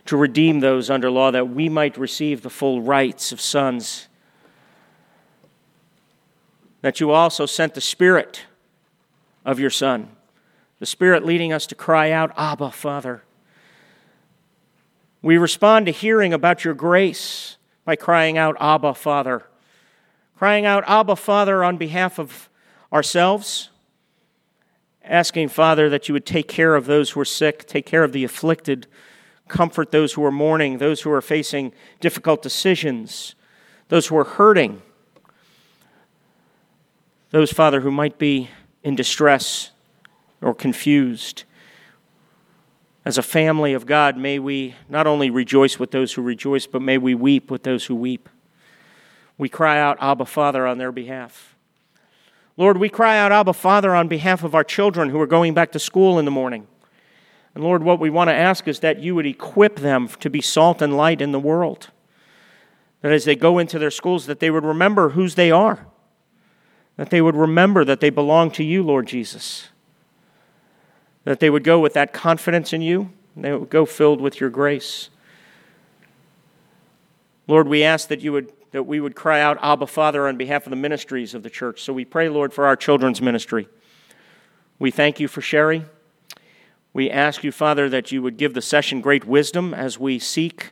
to 0.08 0.18
redeem 0.18 0.60
those 0.60 0.90
under 0.90 1.10
law, 1.10 1.32
that 1.32 1.48
we 1.48 1.70
might 1.70 1.98
receive 1.98 2.42
the 2.42 2.50
full 2.50 2.82
rights 2.82 3.32
of 3.32 3.40
sons. 3.40 4.10
That 6.82 7.00
you 7.00 7.12
also 7.12 7.46
sent 7.46 7.76
the 7.76 7.80
Spirit 7.80 8.44
of 9.46 9.58
your 9.58 9.70
Son, 9.70 10.10
the 10.80 10.86
Spirit 10.86 11.26
leading 11.26 11.54
us 11.54 11.66
to 11.68 11.74
cry 11.74 12.12
out, 12.12 12.34
Abba, 12.36 12.72
Father. 12.72 13.24
We 15.22 15.38
respond 15.38 15.86
to 15.86 15.94
hearing 15.94 16.34
about 16.34 16.66
your 16.66 16.74
grace 16.74 17.56
by 17.86 17.96
crying 17.96 18.38
out, 18.38 18.58
Abba, 18.60 18.96
Father. 18.96 19.46
Crying 20.38 20.66
out, 20.66 20.84
Abba, 20.88 21.16
Father, 21.16 21.64
on 21.64 21.78
behalf 21.78 22.20
of 22.20 22.50
ourselves 22.92 23.70
asking, 25.08 25.50
Father, 25.50 25.90
that 25.90 26.08
you 26.08 26.14
would 26.14 26.26
take 26.26 26.48
care 26.48 26.76
of 26.76 26.86
those 26.86 27.12
who 27.12 27.20
are 27.20 27.26
sick, 27.26 27.66
take 27.66 27.86
care 27.86 28.04
of 28.04 28.12
the 28.12 28.24
afflicted, 28.24 28.88
comfort 29.48 29.92
those 29.92 30.14
who 30.14 30.24
are 30.24 30.32
mourning, 30.32 30.78
those 30.78 31.02
who 31.02 31.12
are 31.12 31.22
facing 31.22 31.74
difficult 32.00 32.42
decisions, 32.42 33.36
those 33.90 34.08
who 34.08 34.18
are 34.18 34.24
hurting, 34.24 34.82
those, 37.32 37.52
Father, 37.52 37.82
who 37.82 37.92
might 37.92 38.18
be 38.18 38.50
in 38.84 38.96
distress 38.96 39.72
or 40.42 40.54
confused. 40.54 41.44
As 43.04 43.18
a 43.18 43.24
family 43.24 43.74
of 43.74 43.86
God, 43.86 44.18
may 44.18 44.40
we 44.40 44.76
not 44.90 45.08
only 45.08 45.30
rejoice 45.30 45.78
with 45.78 45.92
those 45.92 46.14
who 46.14 46.22
rejoice, 46.22 46.68
but 46.68 46.82
may 46.82 46.98
we 46.98 47.16
weep 47.16 47.52
with 47.52 47.64
those 47.64 47.86
who 47.86 47.96
weep. 47.96 48.30
We 49.38 49.50
cry 49.50 49.80
out, 49.80 49.98
Abba, 50.02 50.26
Father, 50.26 50.66
on 50.66 50.78
their 50.78 50.92
behalf. 50.92 51.57
Lord, 52.58 52.78
we 52.78 52.90
cry 52.90 53.20
out, 53.20 53.32
Abba, 53.32 53.54
Father, 53.54 53.96
on 53.96 54.08
behalf 54.08 54.44
of 54.44 54.56
our 54.56 54.64
children 54.64 55.10
who 55.10 55.22
are 55.22 55.28
going 55.28 55.54
back 55.54 55.72
to 55.74 55.80
school 55.80 56.18
in 56.18 56.26
the 56.26 56.32
morning. 56.32 56.68
And 57.54 57.64
Lord, 57.64 57.84
what 57.84 58.00
we 58.00 58.10
want 58.10 58.30
to 58.30 58.34
ask 58.34 58.68
is 58.68 58.80
that 58.80 59.00
you 59.00 59.14
would 59.16 59.28
equip 59.28 59.78
them 59.78 60.08
to 60.20 60.30
be 60.30 60.42
salt 60.42 60.82
and 60.82 60.98
light 60.98 61.22
in 61.22 61.32
the 61.32 61.40
world. 61.40 61.92
That 63.02 63.12
as 63.12 63.26
they 63.26 63.36
go 63.36 63.60
into 63.60 63.78
their 63.78 63.92
schools, 63.92 64.26
that 64.26 64.40
they 64.40 64.50
would 64.50 64.66
remember 64.66 65.10
whose 65.10 65.36
they 65.36 65.52
are. 65.52 65.86
That 66.98 67.12
they 67.12 67.22
would 67.22 67.36
remember 67.36 67.86
that 67.86 68.00
they 68.00 68.10
belong 68.10 68.50
to 68.52 68.64
you, 68.64 68.82
Lord 68.82 69.06
Jesus. 69.06 69.70
That 71.26 71.40
they 71.40 71.52
would 71.52 71.64
go 71.64 71.80
with 71.80 71.94
that 71.94 72.12
confidence 72.12 72.74
in 72.74 72.82
you, 72.82 73.12
and 73.36 73.46
they 73.46 73.54
would 73.54 73.70
go 73.70 73.86
filled 73.86 74.20
with 74.20 74.40
your 74.40 74.50
grace. 74.50 75.10
Lord, 77.48 77.68
we 77.68 77.84
ask 77.84 78.08
that 78.08 78.22
you 78.22 78.32
would 78.32 78.52
that 78.72 78.84
we 78.84 79.00
would 79.00 79.16
cry 79.16 79.42
out, 79.42 79.58
Abba, 79.62 79.88
Father, 79.88 80.28
on 80.28 80.38
behalf 80.38 80.66
of 80.66 80.70
the 80.70 80.76
ministries 80.76 81.34
of 81.34 81.44
the 81.44 81.50
church. 81.50 81.82
So 81.82 81.94
we 81.94 82.06
pray, 82.06 82.30
Lord, 82.30 82.54
for 82.54 82.66
our 82.66 82.76
children's 82.76 83.22
ministry. 83.22 83.68
We 84.80 84.92
thank 84.92 85.20
you 85.20 85.28
for 85.28 85.42
Sherry. 85.42 85.86
We 86.94 87.10
ask 87.10 87.44
you, 87.44 87.52
Father, 87.52 87.90
that 87.90 88.12
you 88.12 88.22
would 88.22 88.38
give 88.38 88.54
the 88.54 88.62
session 88.62 89.02
great 89.02 89.26
wisdom 89.26 89.74
as 89.74 90.00
we 90.00 90.20
seek 90.20 90.72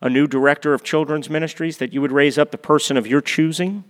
a 0.00 0.08
new 0.08 0.26
director 0.26 0.74
of 0.74 0.82
children's 0.82 1.30
ministries, 1.30 1.78
that 1.78 1.92
you 1.92 2.00
would 2.00 2.12
raise 2.12 2.38
up 2.38 2.50
the 2.50 2.58
person 2.58 2.96
of 2.96 3.06
your 3.06 3.20
choosing. 3.20 3.84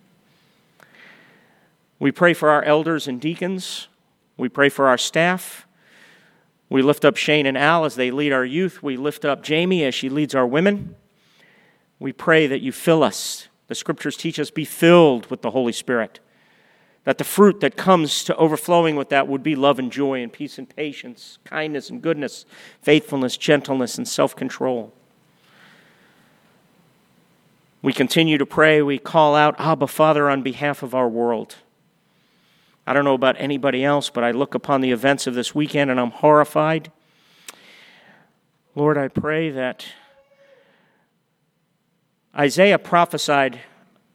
We 1.98 2.12
pray 2.12 2.34
for 2.34 2.50
our 2.50 2.62
elders 2.62 3.08
and 3.08 3.20
deacons. 3.20 3.88
We 4.36 4.48
pray 4.48 4.68
for 4.68 4.88
our 4.88 4.98
staff. 4.98 5.66
We 6.68 6.82
lift 6.82 7.04
up 7.04 7.16
Shane 7.16 7.46
and 7.46 7.56
Al 7.56 7.84
as 7.84 7.94
they 7.94 8.10
lead 8.10 8.32
our 8.32 8.44
youth. 8.44 8.82
We 8.82 8.96
lift 8.96 9.24
up 9.24 9.42
Jamie 9.42 9.84
as 9.84 9.94
she 9.94 10.08
leads 10.08 10.34
our 10.34 10.46
women. 10.46 10.96
We 11.98 12.12
pray 12.12 12.46
that 12.46 12.60
you 12.60 12.72
fill 12.72 13.02
us. 13.02 13.48
The 13.68 13.74
scriptures 13.74 14.16
teach 14.16 14.38
us 14.38 14.50
be 14.50 14.64
filled 14.64 15.26
with 15.30 15.42
the 15.42 15.50
Holy 15.50 15.72
Spirit. 15.72 16.20
That 17.04 17.18
the 17.18 17.24
fruit 17.24 17.60
that 17.60 17.76
comes 17.76 18.24
to 18.24 18.36
overflowing 18.36 18.96
with 18.96 19.10
that 19.10 19.28
would 19.28 19.42
be 19.42 19.54
love 19.54 19.78
and 19.78 19.92
joy 19.92 20.22
and 20.22 20.32
peace 20.32 20.58
and 20.58 20.68
patience, 20.68 21.38
kindness 21.44 21.88
and 21.88 22.02
goodness, 22.02 22.44
faithfulness, 22.82 23.36
gentleness, 23.36 23.96
and 23.96 24.06
self 24.06 24.34
control. 24.34 24.92
We 27.80 27.92
continue 27.92 28.38
to 28.38 28.46
pray. 28.46 28.82
We 28.82 28.98
call 28.98 29.36
out, 29.36 29.54
Abba, 29.60 29.86
Father, 29.86 30.28
on 30.28 30.42
behalf 30.42 30.82
of 30.82 30.94
our 30.94 31.08
world. 31.08 31.56
I 32.86 32.92
don't 32.92 33.04
know 33.04 33.14
about 33.14 33.36
anybody 33.38 33.84
else, 33.84 34.10
but 34.10 34.24
I 34.24 34.32
look 34.32 34.54
upon 34.54 34.80
the 34.80 34.90
events 34.90 35.26
of 35.26 35.34
this 35.34 35.54
weekend 35.54 35.90
and 35.90 36.00
I'm 36.00 36.10
horrified. 36.10 36.90
Lord, 38.74 38.98
I 38.98 39.08
pray 39.08 39.50
that 39.50 39.86
Isaiah 42.36 42.78
prophesied 42.78 43.60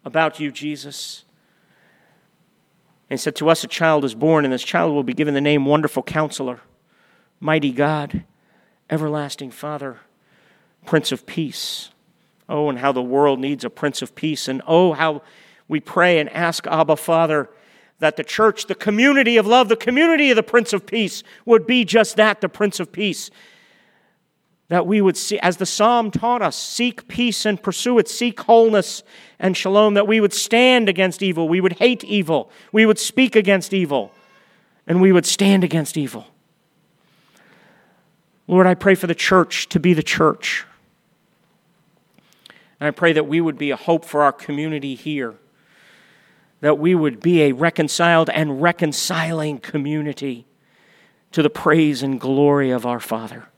about 0.06 0.40
you, 0.40 0.52
Jesus. 0.52 1.24
And 3.10 3.20
said, 3.20 3.36
To 3.38 3.50
us 3.50 3.64
a 3.64 3.68
child 3.68 4.06
is 4.06 4.14
born, 4.14 4.46
and 4.46 4.54
this 4.54 4.64
child 4.64 4.94
will 4.94 5.04
be 5.04 5.14
given 5.14 5.34
the 5.34 5.42
name 5.42 5.66
Wonderful 5.66 6.04
Counselor, 6.04 6.62
Mighty 7.40 7.72
God, 7.72 8.24
Everlasting 8.90 9.52
Father, 9.52 9.98
Prince 10.86 11.12
of 11.12 11.26
Peace. 11.26 11.90
Oh, 12.48 12.70
and 12.70 12.80
how 12.80 12.92
the 12.92 13.02
world 13.02 13.40
needs 13.40 13.66
a 13.66 13.70
Prince 13.70 14.02
of 14.02 14.14
Peace. 14.14 14.48
And 14.48 14.62
oh, 14.68 14.94
how 14.94 15.24
we 15.68 15.80
pray 15.80 16.20
and 16.20 16.30
ask 16.30 16.68
Abba, 16.68 16.98
Father, 16.98 17.50
that 18.00 18.18
the 18.18 18.24
church, 18.24 18.68
the 18.68 18.76
community 18.76 19.38
of 19.38 19.48
love, 19.48 19.70
the 19.70 19.76
community 19.76 20.30
of 20.30 20.36
the 20.36 20.44
Prince 20.44 20.74
of 20.74 20.86
Peace 20.86 21.24
would 21.46 21.66
be 21.66 21.86
just 21.86 22.18
that, 22.18 22.42
the 22.42 22.50
Prince 22.50 22.80
of 22.80 22.92
Peace 22.92 23.32
that 24.72 24.88
we 24.88 25.02
would 25.02 25.18
see, 25.18 25.38
as 25.40 25.58
the 25.58 25.66
psalm 25.66 26.10
taught 26.10 26.42
us, 26.42 26.56
seek 26.56 27.06
peace 27.10 27.46
and 27.46 27.62
pursue 27.62 28.00
it, 28.00 28.08
seek 28.08 28.40
wholeness 28.40 29.04
and 29.38 29.58
shalom, 29.58 29.96
that 29.96 30.08
we 30.08 30.22
would 30.22 30.32
stand 30.32 30.88
against 30.88 31.22
evil, 31.22 31.50
we 31.50 31.60
would 31.60 31.74
hate 31.74 32.06
evil, 32.06 32.50
we 32.72 32.86
would 32.86 32.98
speak 32.98 33.36
against 33.36 33.74
evil, 33.74 34.14
and 34.88 35.02
we 35.02 35.12
would 35.12 35.26
stand 35.26 35.66
against 35.66 35.98
evil. 35.98 36.26
Lord, 38.48 38.66
I 38.66 38.74
pray 38.74 38.96
for 38.96 39.08
the 39.08 39.14
church 39.14 39.68
to 39.68 39.80
be 39.80 39.94
the 39.94 40.02
church. 40.02 40.66
And 42.80 42.88
I 42.88 42.92
pray 42.92 43.12
that 43.12 43.28
we 43.28 43.42
would 43.42 43.58
be 43.58 43.72
a 43.72 43.76
hope 43.76 44.06
for 44.06 44.24
our 44.24 44.32
community 44.32 44.96
here, 44.96 45.36
that 46.62 46.80
we 46.80 46.96
would 46.96 47.20
be 47.20 47.42
a 47.42 47.52
reconciled 47.52 48.30
and 48.30 48.62
reconciling 48.62 49.58
community 49.58 50.46
to 51.34 51.44
the 51.44 51.50
praise 51.50 52.02
and 52.02 52.22
glory 52.22 52.72
of 52.72 52.86
our 52.86 53.02
Father. 53.02 53.50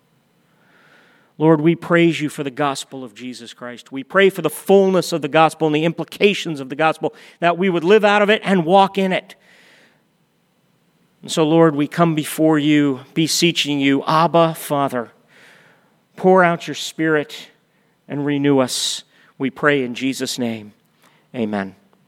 Lord, 1.38 1.62
we 1.62 1.76
praise 1.76 2.22
you 2.22 2.30
for 2.30 2.44
the 2.44 2.52
gospel 2.52 3.04
of 3.04 3.16
Jesus 3.16 3.54
Christ. 3.54 3.92
We 3.92 4.04
pray 4.04 4.30
for 4.30 4.42
the 4.42 4.50
fullness 4.50 5.12
of 5.12 5.22
the 5.22 5.28
gospel 5.28 5.68
and 5.68 5.76
the 5.76 5.86
implications 5.86 6.60
of 6.60 6.70
the 6.70 6.76
gospel, 6.76 7.14
that 7.40 7.58
we 7.58 7.70
would 7.70 7.84
live 7.84 8.06
out 8.06 8.22
of 8.22 8.30
it 8.30 8.42
and 8.44 8.66
walk 8.66 8.98
in 8.98 9.12
it. 9.12 9.36
And 11.24 11.32
so, 11.32 11.44
Lord, 11.48 11.76
we 11.76 11.88
come 11.88 12.16
before 12.16 12.60
you, 12.60 13.02
beseeching 13.14 13.80
you, 13.80 14.04
Abba, 14.06 14.54
Father, 14.54 15.12
pour 16.16 16.44
out 16.44 16.68
your 16.68 16.76
Spirit 16.76 17.50
and 18.08 18.26
renew 18.26 18.60
us. 18.60 19.04
We 19.38 19.50
pray 19.50 19.84
in 19.84 19.96
Jesus' 19.96 20.38
name. 20.38 20.74
Amen. 21.34 21.76